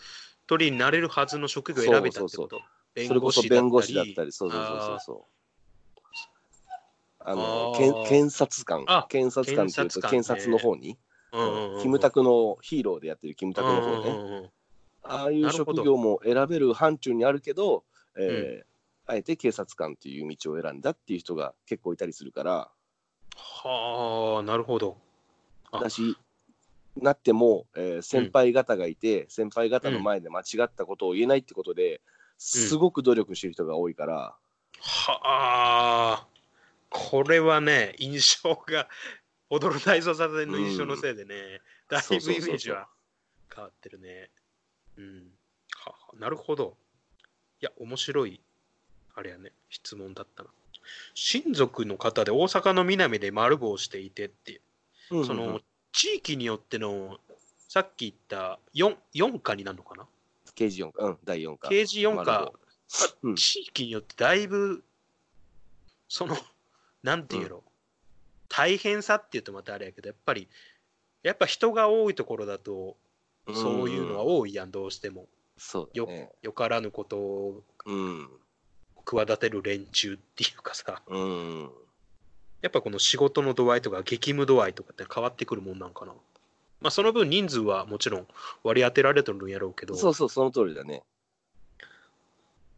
[0.48, 2.60] 取りになれるはずの職業を選べたってそうこと
[3.06, 4.26] それこそ弁護士だったり。
[4.26, 5.41] り、そうそうそうそうあそう。
[7.24, 8.84] あのあ検察官。
[8.86, 10.98] あ、検察官っていうと、検検察の方に、
[11.32, 14.50] うんうんうんキムタクのヒーローでやってるキムタクの方ね、うんうんうん
[15.04, 17.82] ああいう職業も選べる範疇にあるけど、
[18.16, 18.64] えー
[19.04, 22.70] あえて警察官っていう道を選んだっていう人が結構いたりするから、
[23.36, 24.96] はあ、なるほど。
[25.72, 25.80] あ。
[25.80, 26.16] だし、
[26.96, 32.00] なっても、えー先輩方がいて、先輩方の前で間違ったことを言えないってことで、
[32.38, 36.26] すごく努力してる人が多いから、はあ、
[36.92, 38.88] これはね、印象が、
[39.50, 42.88] 踊る大捜査線の印象のせいでね、だいぶイメージは
[43.54, 44.30] 変わってるね。
[44.96, 45.30] うん。
[45.74, 46.76] はあなるほど。
[47.60, 48.40] いや、面白い、
[49.14, 50.50] あれやね、質問だったな。
[51.14, 54.60] 親族の方で大阪の南で丸坊していてって、
[55.10, 55.60] うんうんうんその
[55.94, 57.18] 地域によっての、
[57.68, 60.06] さっき言った 4, 4課になるのかな？
[60.54, 61.68] 刑事4課、うん、第4課。
[61.68, 62.52] 刑事4丸課
[63.36, 64.82] 地域によってだいぶ、
[66.08, 66.34] その、
[67.02, 67.62] なんていうの、
[68.48, 70.48] 大変さって言うとまたあれやけど、やっぱり、
[71.22, 72.96] やっぱ人が多いところだと、
[73.52, 75.22] そういうのはん多いやん、どうしても。
[75.22, 76.32] よそうだね。
[76.42, 78.28] よからぬことをうん。
[79.04, 81.70] 企てる連中っていうかさ、うん。
[82.60, 86.12] やっぱこの仕事の度合いとか激務度合いとかって変わってくるもんなんかな。
[86.80, 88.26] まあその分人数はもちろん
[88.62, 91.02] 割り当てられてるんやろうけど、そうそう、その通りだね。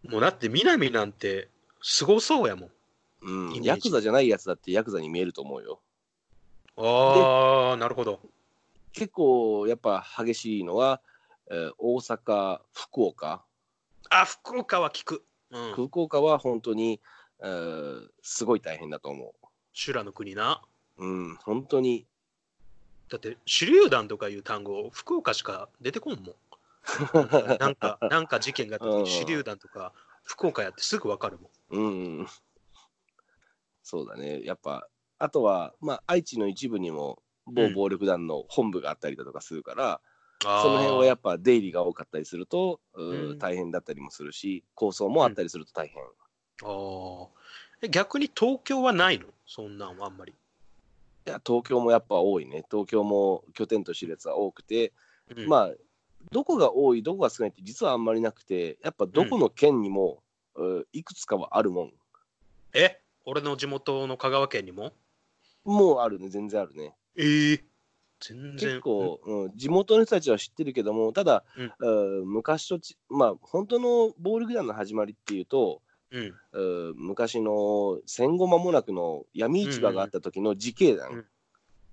[0.08, 1.48] もうだって南なんて
[1.82, 2.70] すごそうやもん。
[3.62, 5.80] ヤクザじゃないやつだってヤクザに見えると思うよ。
[6.76, 8.20] ああ、なるほど。
[8.92, 11.00] 結構やっぱ激しいのは、
[11.50, 13.42] えー大阪、福岡。
[14.10, 15.24] あ、福岡は聞く。
[15.50, 15.72] うん。
[15.72, 17.00] 福岡は本当に、
[17.40, 19.34] えーすごい大変だと思
[19.72, 20.62] 修羅の国な。
[20.98, 21.06] う。
[21.06, 22.06] うん、本当に。
[23.10, 26.34] だって手榴弾とかいう単語、福岡しか出てこんもん。
[27.58, 31.84] なんか、なんか事件があった うん時手榴弾とか福岡やってすぐわかるもん。
[32.20, 32.26] うん。
[33.84, 34.42] そうだね。
[34.42, 34.88] やっぱ、
[35.20, 40.00] あとは、まあ、愛知の一部にも、某暴力団の本部があったりだとかするから、
[40.44, 46.02] あーその辺はやっぱ出入りが多かったりすると、うん大変だったりもするし、構想もあったりすると大変。
[46.62, 47.28] あー
[47.82, 49.26] え逆に東京はないの？
[49.46, 50.32] そんなんはあんまり。
[50.32, 52.64] いや、東京もやっぱ多いね。
[52.70, 54.92] 東京も拠点としてるやつは多くて、
[55.36, 55.70] うんまあ、
[56.32, 60.22] どこが多い、どこが少ないって実はあんまりなくて、やっぱどこの県にも、
[60.54, 61.92] うーいくつかはあるもん。
[62.72, 63.00] え？
[63.26, 64.92] 俺の地元の香川県にも？
[65.64, 66.94] もうあるね、全然あるね。
[67.16, 67.64] ええ
[68.20, 68.52] 全然。
[68.56, 72.20] 結構、うん、地元の人たちは知ってるけども、ただ、うん。
[72.20, 76.34] うん昔とち、まあ、本当の暴力団の始まりっていうと、うん。
[76.52, 81.24] うん昔の戦後間もなくの闇市場があった時の自警団、うん。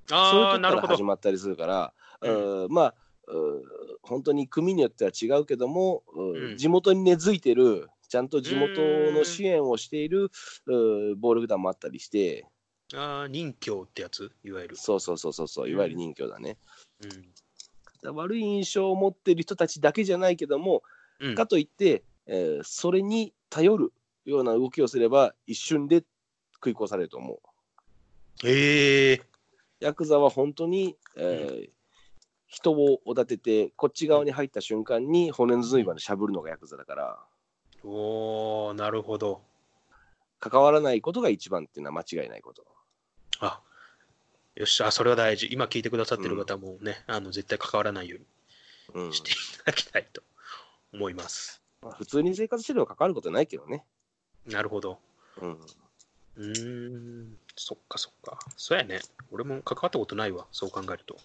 [0.08, 0.88] そういうああ、時から。
[0.90, 2.64] 始まったりするから、うん。
[2.64, 2.96] うんまあ、
[3.28, 3.62] うん
[4.04, 6.58] 本当に組によっては違うけども、うんうん。
[6.58, 8.82] 地元に根付いてる、ちゃんと地元
[9.14, 10.32] の支援をしている、
[10.66, 12.46] うん暴力団もあったりして、
[12.94, 14.34] ああ、任教ってやつ？
[14.44, 14.76] いわゆる。
[14.76, 16.58] そうそうそうそうそう、いわゆる任教だね。
[18.04, 18.16] うん。
[18.16, 20.84] 悪い印象を持ってる人たちだけじゃないけども、
[21.22, 23.94] うんかといって、えーそれに頼る
[24.26, 26.04] ような動きをすれば、一瞬で
[26.56, 27.40] 食い殺されると思う。
[28.44, 29.22] ええ
[29.80, 31.70] ヤクザは本当に、えー
[32.54, 37.20] 人をおだてて、こっち側に入った瞬間に骨の髄までしゃぶるのがヤクザだから、
[37.84, 39.42] おー、なるほど。
[40.40, 42.66] 関わらないことが一番っていうのは間違いないこと。
[43.40, 43.62] あ
[44.56, 45.48] よっしゃ、それは大事。
[45.52, 48.18] 今聞いてくださってる方もね、あの絶対関わらないよ
[48.94, 50.22] ううんにしていただきたいと
[50.94, 51.62] 思います。
[51.82, 53.86] まあ普通に生活してれば関わることないけどね。
[54.46, 55.00] なるほど。
[55.42, 55.58] うん、
[56.36, 58.40] うーん、そっかそっか。
[58.58, 59.00] そうやね。
[59.32, 61.18] 俺も関わったことないわ、そう考えると。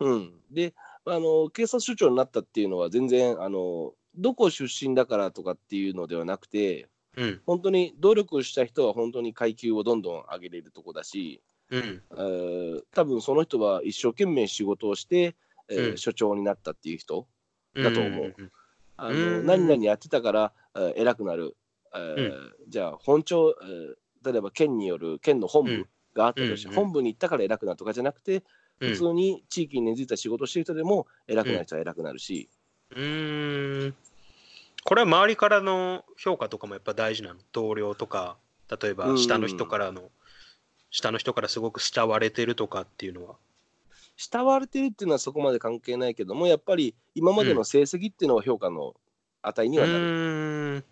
[0.00, 0.74] うん、で
[1.06, 15.36] あの、警察署長になったっていうのは、全然あの、どこ出身だからとかっていうのではなくて、うん、本当に努力した人は本当に階級をどんどん上げれるとこだし、うん、えー多分その人は一生懸命仕事をして、
[15.68, 15.98] えーうん。
[15.98, 17.26] 署長になったっていう人、
[17.74, 18.34] だと思う。
[18.96, 19.46] あのうん。
[19.46, 21.56] 何々やってたから、えー偉くなる、
[21.94, 22.32] えー
[22.68, 26.74] じゃあ本庁、えー例えば県による県の本部があったとして、うん。
[26.74, 28.42] 本部に行ったから偉くなるとかじゃなくて、
[28.80, 28.90] うん。
[28.90, 32.48] 普通に地域に根付いた仕事をしてる人でも偉くなる人は偉くなるし、
[32.94, 33.94] うーん。
[34.84, 37.40] これは周りからの評価とかもやっぱ大事なの。
[37.52, 38.36] 同僚とか、
[38.80, 40.10] 例えば下の人からの、
[40.90, 43.36] 下の人からすごく慕われてるとかっていうのは。
[44.16, 48.94] 慕われてるっていうのはそこまで関係ないけどもやっぱり今までの成績っていうのは評価の
[49.42, 50.84] 値にうはなる、ーん。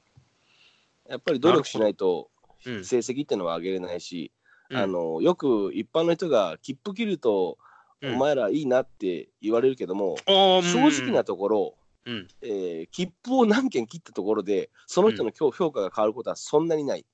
[1.08, 2.28] やっぱり努力しないと
[2.64, 2.84] うん。
[2.84, 4.30] 成績っていうのは上げれないし、
[4.70, 4.76] うん。
[4.76, 7.58] あのよく一般の人が切符切ると、
[8.00, 8.14] うん。
[8.14, 11.74] お前らいいなって言われるけども、おー正直なところ、
[12.06, 12.28] うん。
[12.42, 17.06] えー切符を何件切ったところでその人の評評価が変わることはそんなにない。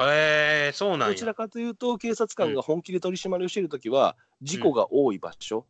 [0.00, 1.08] へえ、そうなんや。
[1.08, 5.66] どちらかというと警察官が本気で取り締まりをしているときは事故が多い場所、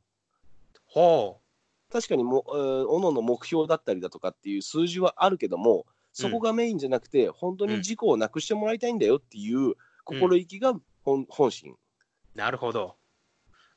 [0.87, 1.41] ほ
[1.91, 11.73] 確かにも、えー、おのの目標だったりだとかっていう数字はあるけどもそこがメインじゃなくて、本当に事故をなくしてもらいたいんだよっていう心意気が本,、本心。
[11.73, 12.39] う。
[12.39, 12.97] なるほど。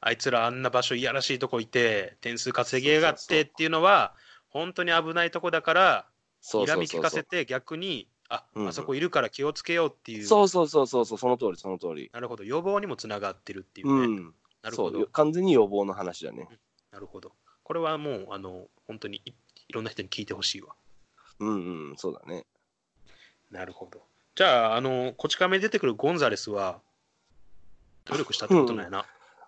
[0.01, 4.13] あいつらあんな場所いやらしいとこいて、点数稼ぎやがってっていうのは、
[4.55, 6.05] 本当に危ないとこだから、
[6.39, 10.25] そうそうそうそう睨み聞かせて逆に、あ、うんあそこいるから気をつけようっていう。
[10.25, 12.09] そうそうそうそうそうその通りその通り。
[12.13, 12.45] なるほど。
[12.45, 14.05] 予防にもつながってるっていうね。
[14.05, 15.05] うん、なるほど。
[15.07, 16.47] 完全に予防の話だね。
[16.89, 17.33] なるほど。
[17.63, 19.33] これはもう、あの、本当にい
[19.67, 20.73] いろんな人に聞いてほしいわ。
[21.39, 22.45] うんうん、そうだね。
[23.51, 24.03] なるほど。
[24.35, 26.79] じゃあ、あの、こち亀に出てくるゴンザレスは、
[28.05, 29.05] 努力したってことなんやな。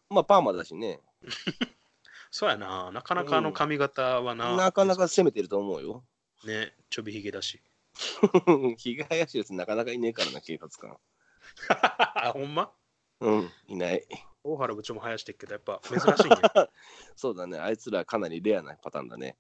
[0.10, 1.00] まあ、パーマだしね。
[2.32, 2.92] そうやな。
[2.92, 4.56] なかなかあの髪型はな。
[4.56, 6.04] なかなか攻めてると思うよ。
[6.46, 7.62] ね、ちょびひげだし。
[8.78, 10.98] ひげ生やしやつなかなかいねえからな、警察官。
[11.70, 12.72] あ、 ほんま？
[13.20, 14.06] うん、いない。
[14.44, 16.38] 大原部長も生やしてるけど、やっぱ珍しいね。
[17.16, 19.38] そうだね、あいつらかなりレアなパターンだね。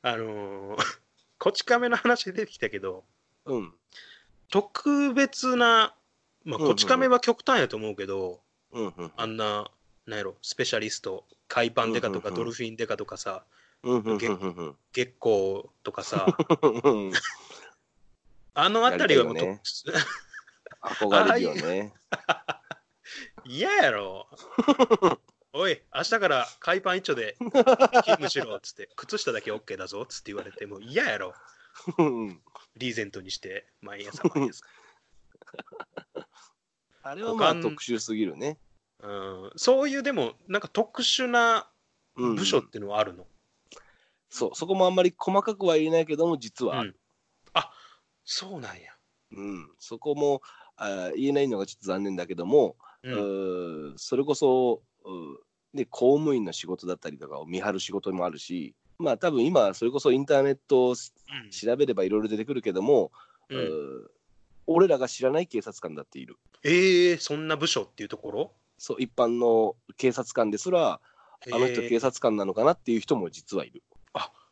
[0.00, 0.98] あのー、
[1.38, 3.04] こち亀の話出てきたけど、
[3.44, 3.74] うん。
[4.50, 5.94] 特別な、
[6.44, 8.40] まあ、こち亀は極端やと思うけど、
[8.72, 9.12] うんうん。
[9.16, 9.70] あんな、
[10.08, 13.44] なんやろ、スペシャリスト、海パンデカとかドルフィンデカとかさ、
[13.82, 16.26] うん月光とかさ、
[16.62, 17.12] うん。
[18.54, 19.58] あのあたりはもうと、やり
[20.82, 21.92] 憧れるよね。
[23.44, 24.26] 嫌やろ。
[25.52, 27.62] おい、明日から海パン一丁で勤
[28.02, 31.34] 務しろっつって、靴下だけ OK だぞっつって言われて、もう嫌やろ。
[31.98, 32.40] うん
[32.76, 34.64] リーゼントにして、毎朝毎朝。
[37.02, 38.58] あれはまあ特殊すぎるね。
[39.00, 41.68] うん、そういうでも、なんか特殊な
[42.16, 43.26] うん部署っていうのはあるの、
[44.28, 46.80] そう、そこもあんまり細かくは言えないけども、実は。
[46.80, 46.98] ある。
[48.30, 48.92] そうなんや。
[49.32, 50.42] うん、そこも
[50.76, 53.94] あ言えないのがちょっと残念だけども、うん。
[53.96, 55.36] それこそ、うー
[55.72, 63.12] ね、公務員の仕事だったりとかを見張る仕事もあるし、まあ多分今、それこそインターネットを調べればいろいろ出てくるけども、
[63.48, 64.08] うん。
[64.66, 66.36] 俺らが知らない警察官だっている。
[66.64, 68.52] えー、そんな部署っていうところ？
[68.78, 71.00] そう一般の警察官ですら、
[71.52, 73.82] あの人警察官なのかなっていう人も実はいる。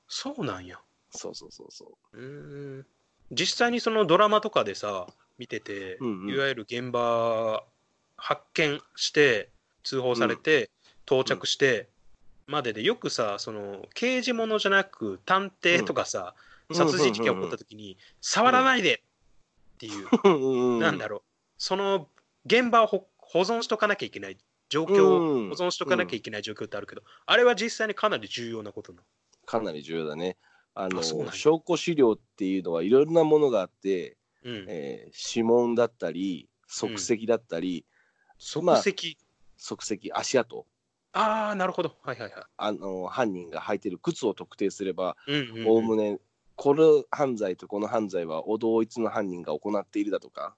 [0.08, 0.78] そうなんや。
[1.10, 2.86] そうそうそうそうーん
[3.32, 5.06] 実際にそのドラマとかでさ
[5.38, 7.64] 見てて、うんうんいわゆる現場
[8.16, 9.50] 発見して
[9.82, 10.70] 通報されて、
[11.06, 11.88] 到着して
[12.46, 16.34] まででよくさその刑事ものじゃなく探偵とかさ、
[16.68, 16.74] う。
[16.74, 19.02] 殺人事件起こった時に「触らないで!」
[19.76, 21.22] っていう、うんなんだろう
[21.58, 22.08] その
[22.44, 29.04] 現場をほ保存しとかなきゃいけない状況保存しとかなきゃいけない状況ってあるけど、あれは実際にかなり重要なことなの。
[29.44, 30.36] かなり重要だね。
[30.74, 37.86] あの証拠資料っていうのはいろんなものがあって、うん、えー指紋だったり足跡だったり、
[38.62, 39.16] まあ足跡、
[39.58, 40.66] 足跡足跡。
[41.12, 41.96] ああなるほど。
[42.02, 42.44] はいはいはい。
[42.58, 45.66] あの犯人が履いてる靴を特定すればうんうんうん。
[45.68, 46.18] おおむね
[46.56, 50.54] この犯罪とこの犯罪はお同一の犯人が行っているだとか、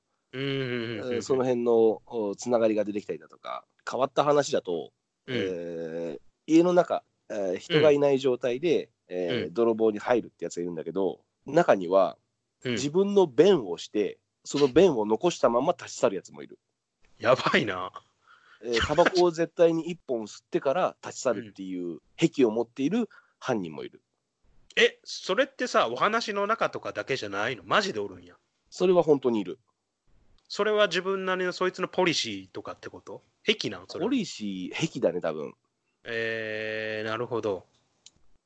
[1.22, 4.92] その辺のおつながりが出てきたりだとか変わった話だと、
[5.26, 12.16] うんえー家の中、えー人がいない状態で、えーうん泥棒に入るってやつがいるんだけど中には
[12.64, 16.58] うん自分の便をしてその便を残したまま立ち去るやつもいる。
[17.18, 17.90] やばいな。
[18.64, 24.02] えータバコを絶対に1本吸ってから立ち去るっていう癖を持っている犯人もいる。
[24.76, 27.62] え、それってさ、お話の中とかだけじゃないの？
[27.64, 28.36] マジでおるんや。
[28.70, 29.58] それは本当にいる。
[30.48, 33.22] それは自分なりのそいつのポリシーとかってこと？
[33.44, 34.10] 癖なんそれポ。
[34.10, 35.52] リシー、癖だね、多分。
[36.04, 37.66] えー、なるほど。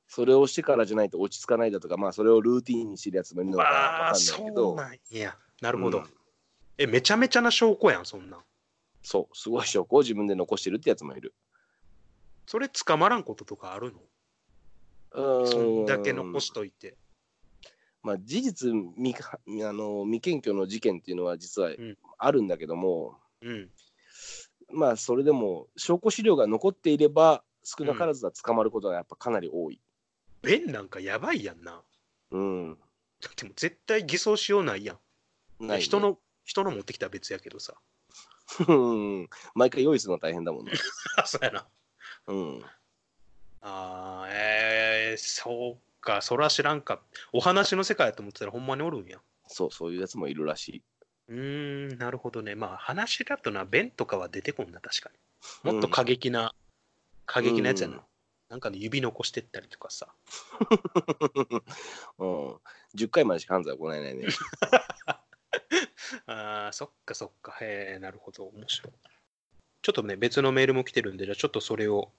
[0.08, 5.36] それをしてからじゃないと落ち着かないだとか、まあそれをルーティーンにしてるやつもいるのかわわかんないあ、そけど、うなんや。
[5.60, 5.98] なるほど。
[5.98, 6.04] うん
[6.78, 8.40] え、めちゃめちゃな証拠やん、そんなん。
[9.02, 11.34] そう、すごい証拠を自分で残してるってやつもいる。
[12.46, 14.00] それ捕まらんこととかあるの？
[15.12, 16.96] うーんそんだけ残しといて。
[18.02, 21.74] まあ、事実未かあの未検挙の事件っていうのは実はん
[22.18, 23.70] あるんだけども、うん。
[24.72, 29.80] まあそれでも証拠資料が残っていれば少なからずは捕まることがやっぱかなり多い。
[30.42, 31.80] 便なんかやばいやんな。
[32.32, 32.78] うん。
[33.20, 34.94] だってもう絶対偽装しようないや
[35.60, 35.66] ん。
[35.66, 37.74] ないね人の、人の持ってきたら別やけどさ。
[38.68, 38.72] う
[39.22, 40.72] ん毎回用意するの大変だもんね。
[41.16, 41.66] あ、 そうやな。
[42.26, 42.64] うん。
[43.60, 47.00] あーえー、そうか、そら知らんか。
[47.32, 49.18] お話の世界やと思ってたらほんまにおるんや。
[49.46, 50.82] そう、そういうやつもいるらしい。
[51.28, 52.54] うーん、なるほどね。
[52.54, 55.10] まあ話だとな、弁とかは出てこんな、確か
[55.64, 55.72] に。
[55.72, 56.54] もっと過激な、
[57.24, 57.96] 過激なやつやな。
[57.96, 58.02] うん
[58.52, 60.08] なんかの指残してったりとかさ。
[62.18, 62.60] うん。
[62.94, 64.26] 10回までしか犯罪は行えないね。
[66.26, 67.56] あーそっかそっか。
[67.62, 68.44] へえ、なるほど。
[68.44, 68.92] 面白い。
[69.80, 72.12] ちょっとね、別のメールも来てるんで、じゃあちょっとそれを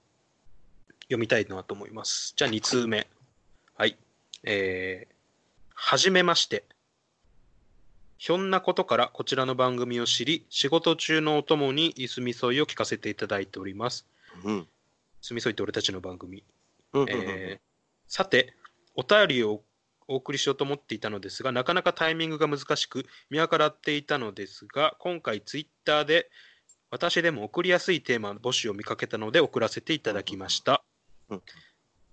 [1.02, 2.34] 読みたいなと思います。
[2.36, 3.06] じゃあ2通目。
[3.76, 3.96] はい。
[4.44, 5.14] えー、
[5.74, 6.64] はじめまして。
[8.18, 14.06] ひょんなことからこちらの番組を知り、仕事中のお供にいすみそいを聞かせていただいております。
[14.44, 14.68] うん。
[15.20, 16.44] すみそいって俺たちの番組。
[16.92, 17.74] うんえー
[18.06, 18.54] さて、
[18.94, 19.62] お便りを
[20.06, 26.30] お送りしようと思っていたのですが、なかなかタイミングが難しく見計らっていたのですが、今回ツイッターで
[26.90, 30.84] 私でも送りやすいテーマ募集を見かけたので送らせていただきました。
[31.30, 31.42] うん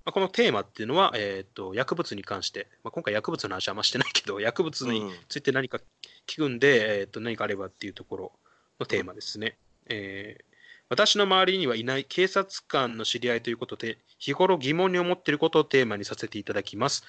[0.03, 5.79] まあ、このテーマっていうのは、えー、と薬物に関して、まあ、今回薬物の話はあんましてないけど、 薬物にうんついて何か
[6.27, 8.31] 聞くんで、えー、と何かあればっていうところ
[8.79, 9.57] のテーマですね。
[9.87, 10.51] えー
[10.91, 17.05] 私の周りにはいない警察官の知り合いということで、日頃疑問に思っていることをテーマにさせていただきます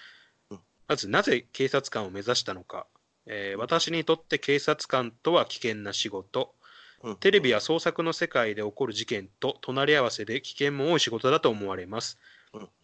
[0.51, 0.61] うん。
[0.87, 2.87] まず、なぜ警察官を目指したのか。
[3.27, 6.55] えー私にとって警察官とは危険な仕事。
[7.03, 12.21] うんテレビや捜索の世界で起こる事件と隣り合わせで危険も多い仕事だと思われます。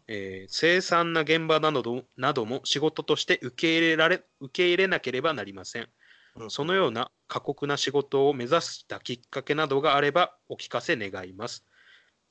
[0.09, 5.89] うんえー凄惨な現場などなども仕事として受け入れられ受け入れなければなりません。
[6.37, 11.65] うんそのような過酷な仕事を目指したきっかけなどがあればお聞かせ願います。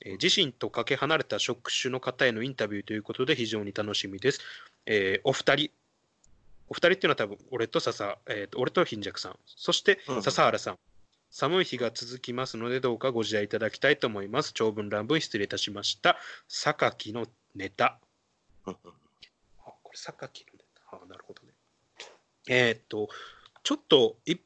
[0.06, 4.40] えー自身とかけ離れた職種の方へのインタビューということで非常に楽しみです。
[4.86, 5.72] えーお二人、
[6.70, 10.80] お二人っていうのは多分俺と笹、えーと俺と貧弱さん、そしてうん笹原さん。
[11.30, 14.54] 寒い日が続きますので、どうかご自愛いただきたいと思います。
[14.54, 16.18] 長文乱文失礼いたしました。
[16.48, 18.00] 榊のネタ。
[18.66, 18.78] うんあ
[19.84, 20.98] これ、榊のネタ。
[20.98, 21.54] あなるほどね。
[22.50, 23.10] えーっと、
[23.64, 24.40] ちょっと1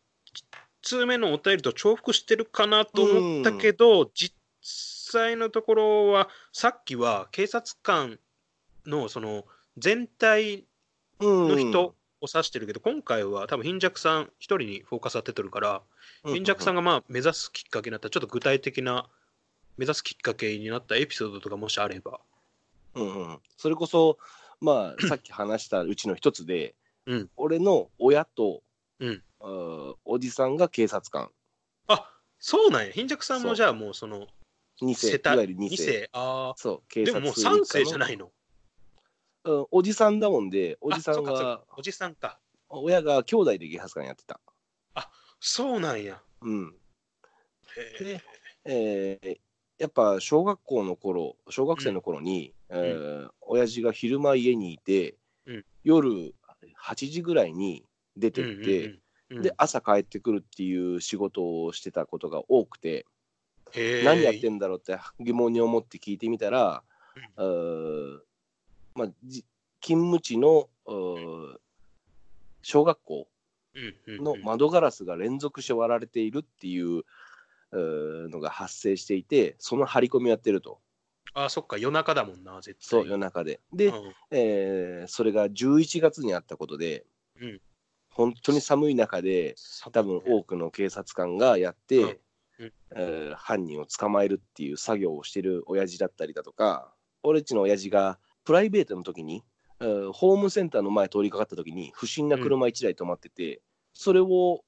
[0.82, 8.20] 通目のお便りと重複してるかなと思ったけど、実際のところは、さっきは警察官
[8.86, 9.46] のその
[9.78, 10.66] 全体
[11.20, 15.82] うんの人を指してるけど、今回は多分貧弱さん一人にフォーカス当ててるから、
[16.26, 19.08] 貧弱さんがまあ目指すきっかけになったちょっと具体的な
[19.78, 22.20] 目指すきっかけになったエピソードとかもしあれば。
[22.96, 24.18] うんうん、それこそ、
[24.60, 26.76] まあ、 さっき話したうちの一つで、
[27.06, 28.62] うん俺の親と、
[29.00, 29.24] うん
[30.06, 31.32] おじさんが警察官
[31.88, 32.92] あそうなんや。
[32.92, 34.28] 貧弱さんもじゃあもうその
[34.84, 36.10] 2世いわゆる2世二世？
[36.14, 37.06] あそう警あ。
[37.06, 38.32] で察ももう3世じゃないの、
[39.46, 39.54] の。
[39.60, 42.40] うん、おじさんだもんでおじさんあそうかそうはかおじさんか。
[42.70, 44.40] 親が兄弟で警察官やってた、
[45.42, 46.22] そうなんや。
[46.42, 46.76] うん、
[48.00, 48.22] へで
[48.64, 49.38] えー
[49.82, 55.16] やっぱ小学校の頃小学生の頃に、えー親父が昼間家にいて、
[55.46, 55.66] うん。
[55.84, 56.34] 夜
[56.80, 57.84] 8時ぐらいに
[58.16, 58.92] 出えてって、うん
[59.32, 63.06] うんうんで朝帰ってくるっていう仕事をしてたことが多くて、
[64.04, 66.84] 何やってんだろうって疑問に思って聞いてみたら、
[67.38, 68.20] うー
[68.94, 69.46] まあ、じ
[69.80, 70.68] 勤務地の
[72.62, 73.28] 小学校
[73.74, 74.24] うんうんうん。
[74.26, 77.04] の窓ガラスが連続して割られているっていう
[77.74, 80.80] のが発生していてその張り込みをやってると。
[81.34, 82.76] あそっか夜中だもんな絶対。
[82.82, 83.62] そう夜中で。
[83.74, 84.14] で、うん。
[84.32, 87.06] えーそれが11月にあったことで、
[87.40, 87.62] うん。
[88.10, 89.56] 本当に寒い中で
[89.94, 92.10] 多分多くの警察官がやって、うん。
[92.60, 92.74] うん。
[92.96, 96.94] えー犯人を捕まえるっていう作業をしてる親父だったりだとか
[97.24, 99.44] 俺っちの親父がプライベートの時に、
[99.80, 103.62] えーホームセンターの前通りかかった時に不審な車1台止まってて、
[103.94, 104.64] それを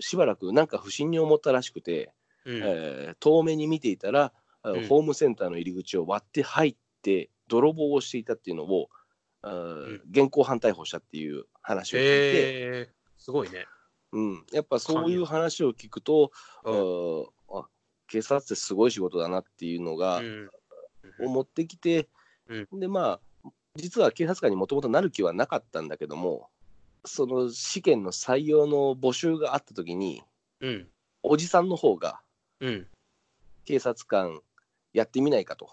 [0.00, 2.12] しばらくなんか不審に思ったらしくて、
[2.44, 2.56] うん。
[2.62, 4.32] えー遠目に見ていたら、
[4.64, 4.88] えーうん。
[4.88, 8.88] ホームセンターの入り口を割って入って泥棒をしていたっていうのを、
[9.42, 10.02] あーん。
[10.10, 13.66] 現行犯逮捕したっていう話を聞いて、へえすごいね。
[14.12, 16.30] うん、やっぱそういう話を聞くと、
[16.64, 17.26] うんうん。
[17.50, 17.66] あ
[18.08, 20.50] 警察ってすごい仕事だなっていうのがうん。
[21.20, 22.08] 思ってきて、
[22.48, 26.48] うでまあ実は警察官にもともとなる気はなかったんだけども
[27.06, 30.22] その試験の採用の募集があった時に
[30.60, 30.88] うん。
[31.22, 32.20] おじさんの方が
[32.60, 32.86] うん。
[33.64, 34.40] 警察官
[34.92, 35.70] やってみないかと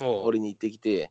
[0.00, 1.10] 俺に言ってきて。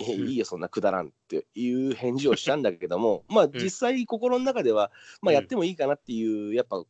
[0.00, 0.28] えうん。
[0.28, 4.90] いいよそんなくだらんっていう返事をしたんだけどもまあ実際心の中では、
[5.22, 6.82] まあ、やってもいいかなっていうやっぱ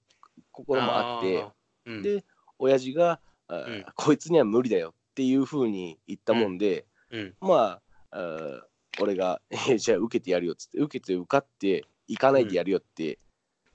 [0.52, 1.46] 心もあって、
[1.84, 2.02] うん。
[2.02, 2.24] で
[2.58, 7.34] 親父が、あこいつには無理だよっていうふうに言ったもんで、うん。
[7.40, 7.80] ま
[8.10, 8.60] ああー
[9.00, 13.18] 俺が、えじゃあ受けてやるよっつって受けて受かって行かないでやるよって、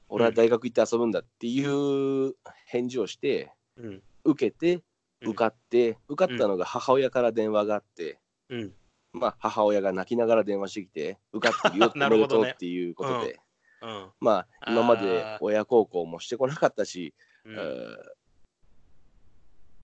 [0.08, 2.34] 俺は大学行って遊ぶんだっていう
[2.66, 4.04] 返事をしてうん。
[4.24, 4.84] 受けて
[5.22, 5.30] うん。
[5.30, 8.20] 受かって、受かったのが母親から電話があって、
[8.50, 8.74] うん。
[9.14, 13.40] まあ、母親が泣きながら電話してきて受かってるよお なめでとうっていうことで、
[13.82, 14.12] うん。
[14.20, 17.14] まあ今まで親孝行もしてこなかったし、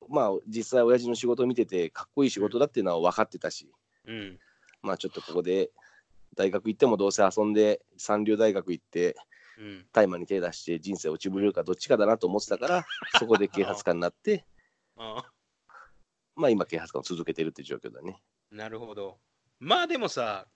[0.08, 3.72] まあ実際親父の仕事を見ててかっこいい仕事だっていうのは分かってたし、
[4.06, 4.40] うん。
[4.82, 5.72] まあちょっとここで
[6.36, 9.16] 大学行ってもどうせ遊んで三流大学行って
[9.58, 9.86] うん。
[9.94, 12.86] 大麻に手出して人生落ちぶれるかどっちかだなと思ってたから
[13.20, 14.46] そこで警察官になって
[14.98, 15.24] あ
[16.36, 18.22] まあ今警察官を続けてるっていう状況だね。
[18.52, 19.18] ーなるほど。
[19.60, 20.48] まあでもさ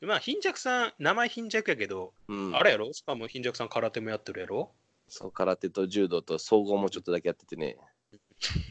[0.00, 2.92] まあ貧弱さん名前貧弱やけど、うん、あれやろ？
[2.92, 4.72] しかも貧弱さん空手もやってるやろ？
[5.08, 7.76] そう空手と柔道と総合もちょっとだけやっててね。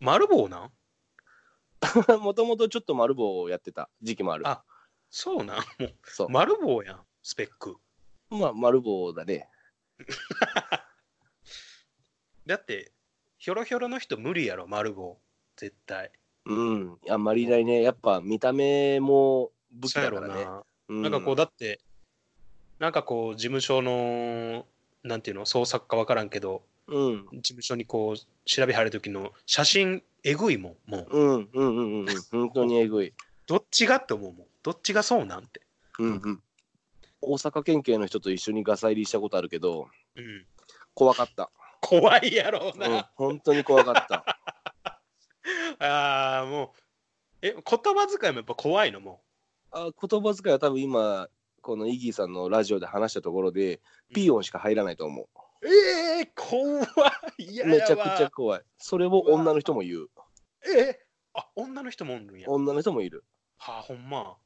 [0.00, 0.72] 丸棒なん？
[2.20, 4.48] もともとちょっと丸棒をやってた時期もある。
[4.48, 4.64] あ
[5.14, 5.82] そうなん？
[5.82, 7.76] もうそう丸棒やんスペック
[8.30, 9.48] まあ丸棒だね
[12.46, 12.90] だって
[13.38, 15.18] ひょろひょろの人無理やろ丸棒
[15.56, 16.10] 絶対
[16.44, 17.82] うん、あんまりいないね。
[17.82, 20.34] やっぱ見た目も武器だからね。
[20.34, 20.64] ろうな。
[20.88, 21.78] うなんかこう、だって、
[22.80, 24.66] なんかこう、事務所の、
[25.04, 31.16] なんていうの、創作かわからんけど、うん、事務所にこう、調べ入る時の写真、えぐいもん、もう。
[31.16, 33.14] うん、うん、うん、うん、本当にえぐい。
[33.46, 33.96] どっちが？
[33.96, 34.46] って思うもん。
[34.62, 35.60] どっちがそうなんて。
[35.98, 36.42] うん、うん。
[37.20, 40.46] 大阪県警の人と一緒にガサ入りしたことあるけど、うん。
[40.94, 41.50] 怖かった。
[41.80, 44.24] 怖いやろううんな。、本当に怖かった。
[45.78, 46.74] ああ、も
[47.42, 49.22] う、え、言葉遣いもやっぱ怖いのも
[49.72, 51.28] あ言葉遣いは多分今、
[51.60, 53.78] このイギーさんのラジオで話したところで、う
[54.12, 55.28] んピー音しか入らないと思う。
[55.62, 55.68] う。
[55.68, 56.84] ええ怖
[57.38, 57.42] い。
[57.44, 58.62] いやめちゃくちゃ怖い。
[58.76, 60.08] それを女の人も言う。
[60.76, 61.00] え
[61.32, 62.46] あ、女の人もおるんや。
[62.48, 63.24] は女の人もいる。
[63.58, 64.36] あ、ほんま。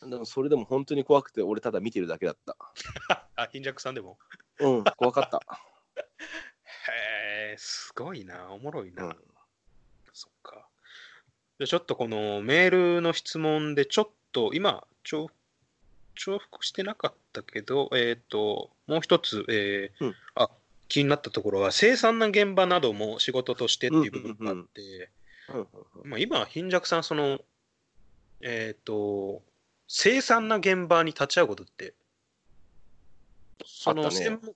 [0.00, 2.56] でもそれでも本当に怖くて、俺ただ見てるだけだった。
[3.36, 4.18] あ、貧弱さんでも？
[4.58, 5.40] うん、怖かった。
[6.90, 8.50] へえ、すごいな。
[8.50, 9.04] おもろいな。
[9.04, 9.16] うん、
[10.12, 10.66] そっか。
[11.58, 15.28] でちょっとこのメールの質問で、ちょっと今、重
[16.14, 20.50] 重複してなかったけど、えっ、と、もう一つ、えーうんあ
[20.88, 25.08] 気になったところは、生産な現場なども仕事としてっていう部分があって、
[26.04, 27.40] まあ、今、貧弱さん、その、
[28.42, 29.42] えっ、と、
[29.94, 31.92] 生産な現場に立ち会うことって、
[33.66, 34.54] その専門、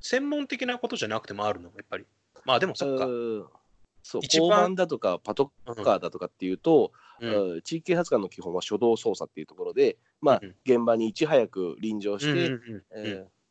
[0.00, 2.06] 専門的なことじゃなくてもあるの、やっぱり。
[2.46, 3.04] まあでもそっか。
[3.04, 3.44] うん
[4.02, 12.58] そう交番だとかパトカーだとかっていうと、うんうん地域警察官の基本は初動捜査っていうところで、まあうん、現場にいち早く臨場して、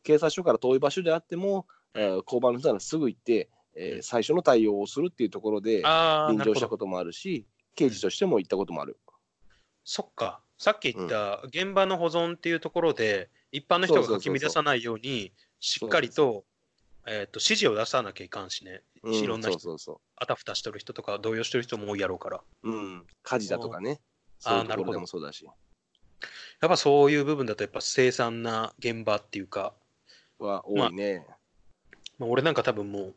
[0.03, 6.37] 警察署から遠い場所であっても、えー交番の人ならすぐ行って、えー最初の対応をするっていうところで臨。
[6.43, 7.45] 場したこともあるし、
[7.75, 8.97] 刑事としても行ったこともある。
[9.83, 10.42] そっか。
[10.63, 16.45] さっき言った現場の保存っていうところで、一般の人がかき乱さないように、しっかりと、
[17.05, 18.81] えっと、指示を出さなきゃいかんしね。
[19.03, 19.77] うんいろんな人
[20.15, 22.41] あたふたしてる人とか、動揺してる人も多いやろうから。
[22.63, 22.71] う。
[22.71, 23.99] うん、火事だとかね、
[24.45, 25.07] あそういうところーなるほど。
[25.07, 29.73] そうだし、やっぱそういう部分だと、やっぱ凄惨な現場っていうか、
[30.39, 31.27] は多いね。
[32.19, 33.15] まあ、俺なんか多分もう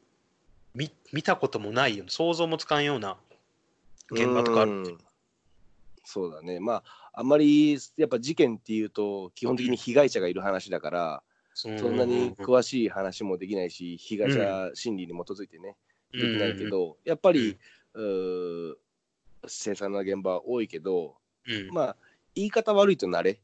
[0.75, 3.17] 見、見たこともないような、想像もつかんような
[4.11, 4.99] 現場とかある
[6.07, 6.61] そうだね。
[6.61, 11.23] まあ、あんまりやっぱ事件っていうと、基本的に被害者がいる話だから、
[11.55, 15.77] そそんなに詳しい話もできないし、被害者心理に基づいてね、
[16.13, 17.57] できないけ、ど、やっぱり、
[17.95, 18.75] うー
[19.47, 21.17] 凄惨な現場多いけど、
[21.73, 21.97] まあ、
[22.35, 23.41] 言い方悪いと慣れ。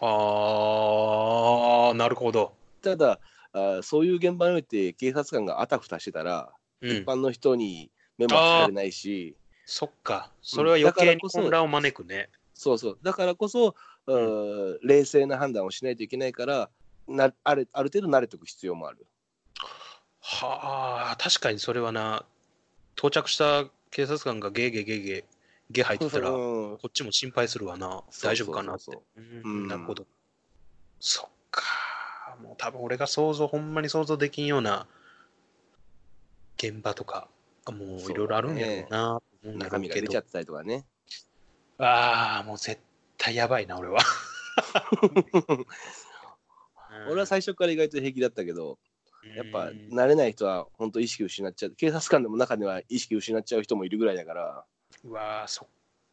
[0.00, 2.52] ああ、なるほど。
[2.82, 3.18] ただ、
[3.52, 6.52] あーそういう現場において警察官があたふたしてたら、
[6.82, 10.30] うん一般の人に目も当てられないし、そっか。
[10.42, 12.28] それは余計に混乱を招くね。
[12.58, 16.68] そうそう、だからこそ、うー冷静な判断をしないといけないから、
[17.06, 19.06] なあるある程度慣れておく必要もある。
[20.20, 22.24] はあ、確かにそれはな、
[22.96, 25.24] 到着した警察官がゲーゲーゲーゲー、
[25.70, 28.02] ゲー入ってたら、こうんっちも心配するわな。
[28.24, 28.90] 大丈夫かなって
[29.44, 30.04] なるほど。
[30.98, 31.62] そっか。
[32.42, 34.88] もう多分俺が想像、ほんまに想像できんような
[36.56, 37.28] 現場とか、
[37.70, 39.10] もういろいろあるんやろうな。
[39.12, 40.84] 思うんだろ中身が出ちゃってたりとかね。
[41.78, 42.80] ああ、もう絶
[43.16, 44.00] 対やばいな、俺は。
[47.08, 48.78] 俺は最初から意外と平気だったけど、
[49.36, 51.72] やっぱうん慣れない人は本当意識失っちゃう。
[51.72, 54.64] 警察官でも中には意識失っちゃう人もいるぐらいだから。
[55.04, 55.68] うわーそっ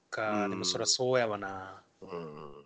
[0.09, 1.82] か、うんでもそりゃそうやわな。
[2.01, 2.66] うん。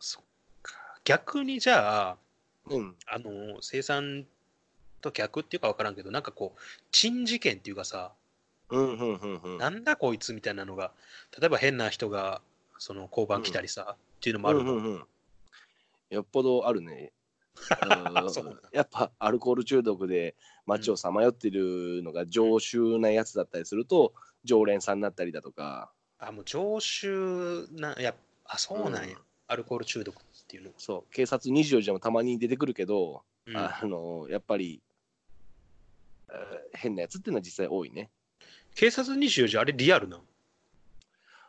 [0.00, 0.24] そっ
[0.62, 0.74] か。
[1.04, 2.16] 逆にじゃあ、
[2.68, 2.96] うん。
[3.06, 4.26] あの、生産
[5.00, 6.60] と逆っていうか分からんけど、なんかこう、
[6.90, 8.12] 珍事件っていうかさ、
[8.70, 9.58] うん、うん、うん、うん。
[9.58, 10.92] なんだこいつみたいなのが、
[11.38, 12.40] 例えば変な人が、
[12.78, 14.74] その交番来たりさ、っていうのもあるの？
[14.74, 15.06] うんうんうん、
[16.10, 17.12] よっぽどあるね。
[18.72, 20.34] やっぱアルコール中毒で
[20.66, 24.12] 街をさまよってるのが常習なやつだったりすると
[24.44, 28.14] 常連さんになったりだとかあ、もう常習な、いや、
[28.44, 29.16] あ、そうなんや。
[29.16, 30.70] うんアルコール中毒っていうの。
[30.76, 34.82] そう警察24時でもたまに出てくるけど、うんあのやっぱり、
[36.28, 38.10] えー変なやつっていうのは実際多いね
[38.76, 40.20] 警察24時、あれリアルなん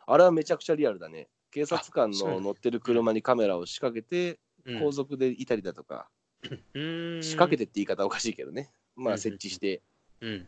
[0.06, 1.28] あれはめちゃくちゃリアルだね。
[1.50, 4.80] 警察官の乗ってる車にカメラを仕掛けてうん。
[4.80, 6.08] 後続でいたりだとか、
[6.42, 7.22] うーん。
[7.22, 8.70] 仕掛けてって言い方おかしいけどね。
[8.96, 9.82] まうんあ設置して、
[10.22, 10.30] うん。
[10.30, 10.46] なる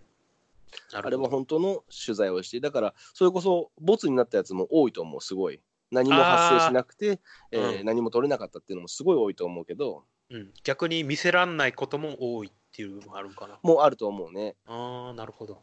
[0.91, 1.09] ほど。
[1.09, 5.61] あれも本当の取材をして、だから、それこそ、ボツになったやつも多いと思う、すごい。
[5.91, 7.21] 何も発生しなくて、
[7.53, 7.85] えーうん。
[7.85, 13.59] 何も取れなかったっていうのもすごい多いと思うけど、うん、逆に見せらんないことも多いっていうのがあるんかな。
[13.63, 14.55] もうあると思うね。
[14.67, 15.61] ああ、なるほど。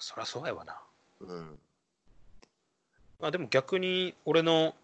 [0.00, 0.80] そりゃそうやわな。
[1.20, 1.58] うん。
[3.20, 4.74] まあでも逆に俺の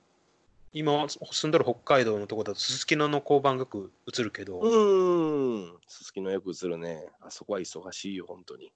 [0.73, 5.79] 今住んどる北海道のとこだとすすきのの交番がよく映るけど、うーん。
[5.87, 7.09] すすきのよく映るね。
[7.21, 8.73] あそこは忙しいよ、本当に。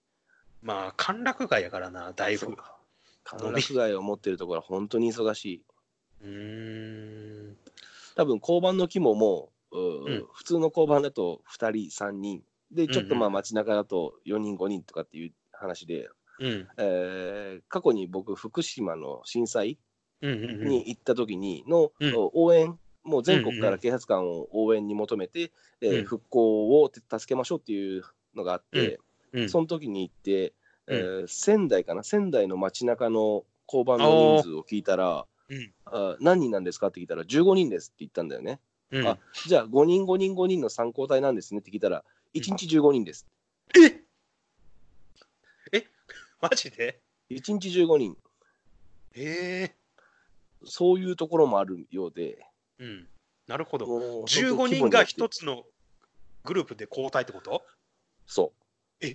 [0.62, 2.56] まあ、歓楽街やからな、だいぶ。
[3.24, 5.64] 歓楽街を持ってるところは本当に忙しい。
[6.22, 7.56] うーん。
[8.14, 12.44] 多分交番の規模も、ううん普通の交番だと2人、3人。
[12.70, 16.08] で、ちょっとまあうん街中だと4人、5人とかっていう話で、
[16.40, 16.68] うん。
[16.78, 19.78] えー過去に僕、福島の震災
[20.20, 20.68] うんうんうん。
[20.68, 22.12] に行った時にの、うん。
[22.34, 26.04] 応援、もう全国かうんうんら警察官を応援に求めて、えーうん。
[26.04, 28.02] 復興を助けましょうっていう
[28.34, 29.00] のがあって、
[29.32, 29.48] うん。
[29.48, 30.54] その時に行って、
[30.86, 35.72] えうー仙台かな、仙台の街中の交番の人数を聞いたら、うん。
[35.86, 38.60] あ何人なんですかって聞いたら、15人ですって言ったんだよね。
[38.90, 39.06] うん。
[39.06, 43.26] あじゃあ、5人、5人、5人の参考体なんですねって聞いたら、1日15人です。
[43.78, 43.97] ええ
[46.40, 48.16] マジで？1日15人、
[49.14, 49.76] ええ
[50.64, 52.44] そういうところもあるようで、
[52.78, 53.08] うん。
[53.46, 53.86] なるほど。
[53.86, 55.64] もう本当15人が一つの
[56.44, 57.64] グループで交代ってこと？
[58.26, 58.52] そ
[59.02, 59.06] う。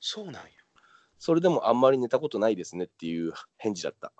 [0.00, 0.40] そうなんや。
[1.18, 4.12] それでもあんまり寝たことないですねっていう返事だった。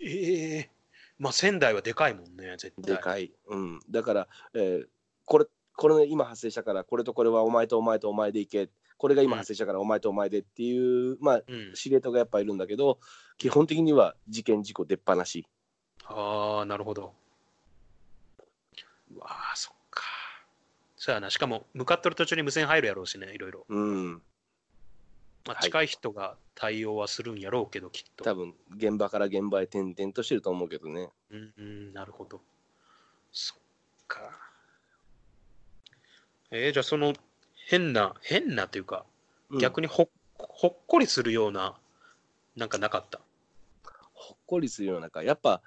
[0.00, 0.70] ええ
[1.18, 2.96] まあ仙台はでかいもんね、絶対。
[2.96, 3.32] でかい。
[3.46, 3.80] うん。
[3.90, 4.88] だから、えー
[5.26, 5.46] これ、
[5.76, 8.70] これ、ね、今発生したから、これとこれはお前とお前とお前で行け。
[9.00, 11.70] これが今発生したからお前とお前でっていう、まあ、うん。
[11.74, 12.98] 司令塔がやっぱいるんだけど、
[13.38, 15.46] 基本的には事件事故出っ放し。
[16.04, 17.14] ああ、なるほど。
[19.14, 20.02] うわあ、そっか。
[20.96, 21.30] そうやな。
[21.30, 23.64] しかも、向かってる途中に無線入るやろうしね、いろいろ。
[23.70, 24.12] うん。
[24.12, 24.18] ま
[25.46, 28.24] あ、はい近い人が対応はするんやろうけど、きっと。
[28.24, 31.08] 多分、現場から現場へ転々としてると思うけどね。
[31.30, 32.42] うん、うん、なるほど。
[33.32, 33.58] そっ
[34.06, 34.50] か。
[36.50, 37.14] えーじゃあその
[37.70, 39.04] 変な、変なというか、
[39.48, 40.08] うん逆にほっ
[40.38, 41.78] ほっこりするような、
[42.56, 43.20] なんかなかった？
[44.12, 45.62] ほっこりするような中、やっぱ、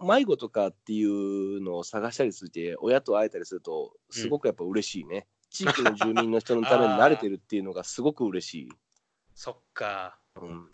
[0.00, 5.26] 迷子とかっていうのを探したりするって、親と会えたりすると、すごくやっぱ嬉しいね。
[5.50, 8.68] 地域の住民の人のために慣れてるっていうのがすごく嬉しい。
[9.34, 10.18] そっか。
[10.36, 10.70] うん、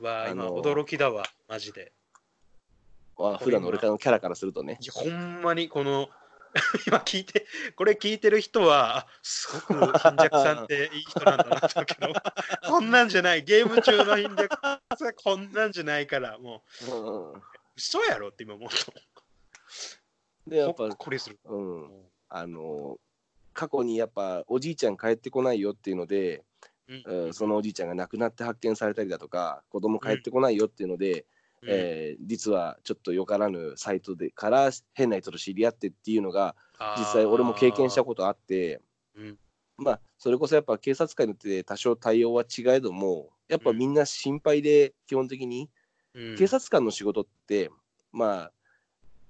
[0.00, 1.92] うわあ、今あのー驚きだわ、マジで。
[3.18, 4.78] あ普段の俺からのキャラからするとね。
[4.92, 6.08] ほんまにこの、
[6.86, 12.12] 今聞いて、これ聞いてる人は、あすごく貧弱さんっていい人なんだなと思うけど、
[12.70, 14.80] こんなんじゃない、ゲーム中の貧弱さ
[15.10, 16.90] んこんなんじゃないから、もう。
[16.90, 17.42] んう、
[17.76, 21.38] 嘘やろって今思うで、やっぱっ、こりする。
[21.44, 21.90] うん、
[22.28, 22.98] あの、
[23.52, 26.44] 過去にやっぱおじいちゃん帰ってこないよっていうので、
[26.88, 27.02] うん。
[27.06, 31.24] うんそのおじいちゃんが亡くなって発見されたりだとか、子供帰ってこないよっていうので、
[31.64, 31.70] うん。
[31.70, 36.54] えー実はちょっとよからぬサイトでから変な人と知り合ってっていうのが
[36.98, 38.80] 実際俺も経験したことあって
[39.16, 39.38] うん。
[39.76, 45.68] まあそれこそやっぱ警察官によって多少対応は違えどもやっぱみんな心配で基本的に、
[46.14, 46.36] うん。
[46.36, 47.70] 警察官の仕事って
[48.12, 48.52] まあ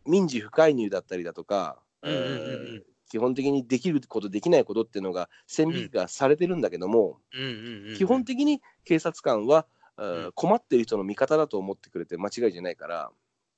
[0.06, 1.78] 民事不介入だったりだとか、
[3.10, 7.20] 基本的にできることできないことっていうのが線引きがされてるんだけども、
[7.96, 9.66] 基本的に警察官は、
[9.96, 10.32] うん。
[10.34, 13.10] 困ってる人の味方だと思ってくれて間違いじゃないから。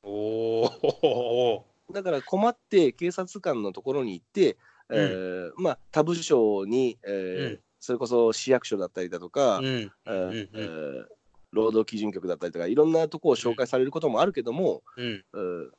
[0.02, 4.56] おおだから困って警察官のところに行って、
[4.90, 7.60] えーまあ、他部署に、えーうん。
[7.78, 9.92] それこそ市役所だったりだとか、うん。
[10.06, 11.04] えー
[11.52, 15.24] 労働基準局だったりとかいろんなところを紹介されることもあるけども、うん。
[15.32, 15.70] えー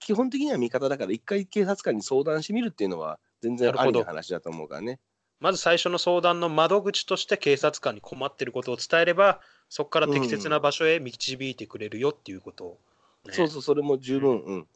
[0.00, 5.00] 基本的には味方だから一回警察官に相談してみるっていうのは全然ありな話だと思うからね。
[5.40, 12.78] まず最初の相談の窓口として警察官に困ってることを伝えればそこから適切な場所へ導いてくれるよっていうことを、
[13.26, 13.34] ね。
[13.34, 14.66] そうそう、それも十分、うん。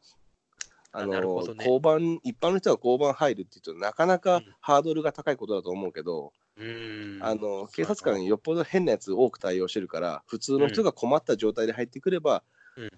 [0.92, 1.54] ああのね。
[1.58, 4.46] 交番、一般の人が交番入るっていうと、なかなかうん。
[4.60, 7.18] ハードルが高いことだと思うけど、うん。
[7.22, 12.40] あの警察官によっぽど変なやつ多く対応してるから、普通の人が困った状態で入ってくれば、うん
[12.76, 12.88] え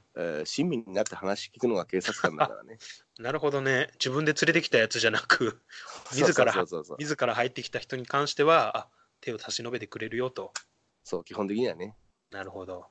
[0.42, 2.78] ー親身になって話聞くのが警察官だからね。
[3.18, 3.90] なるほどね。
[3.94, 5.60] 自分で連れてきたやつじゃなく
[6.12, 6.54] 自ら
[6.98, 8.88] 自ら入ってきた人に関してはあ
[9.20, 10.52] 手を差し伸べてくれるよと。
[11.02, 11.96] そう、基本的にはね。
[12.30, 12.86] なるほど。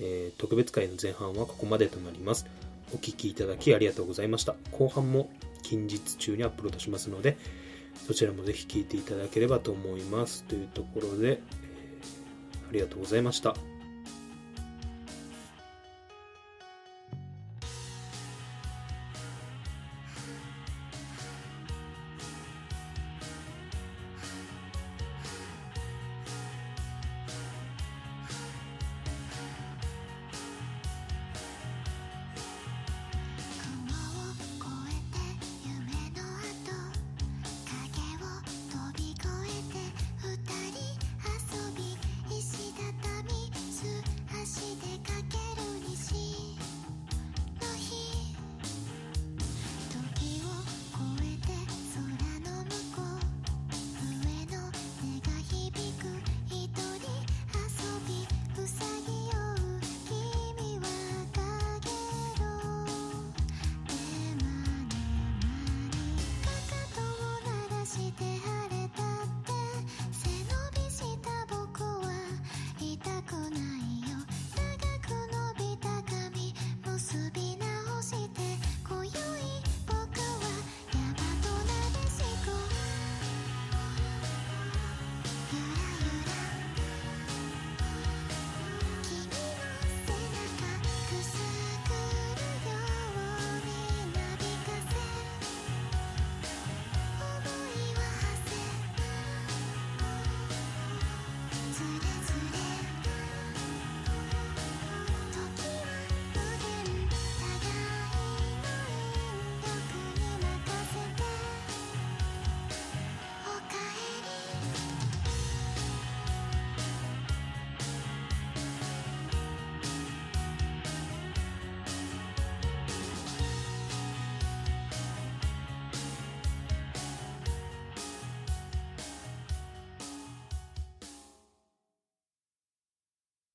[0.00, 2.46] えー特別会の前半はここまでとなります。
[2.92, 4.56] お聞きいただきありがとうございました。
[4.72, 5.30] 後半も
[5.62, 7.36] 近日中にアップロードしますので
[8.06, 10.44] そちらもぜひ聞いていただければと思います。
[10.44, 11.68] というところで、えー
[12.68, 13.54] ありがとうございました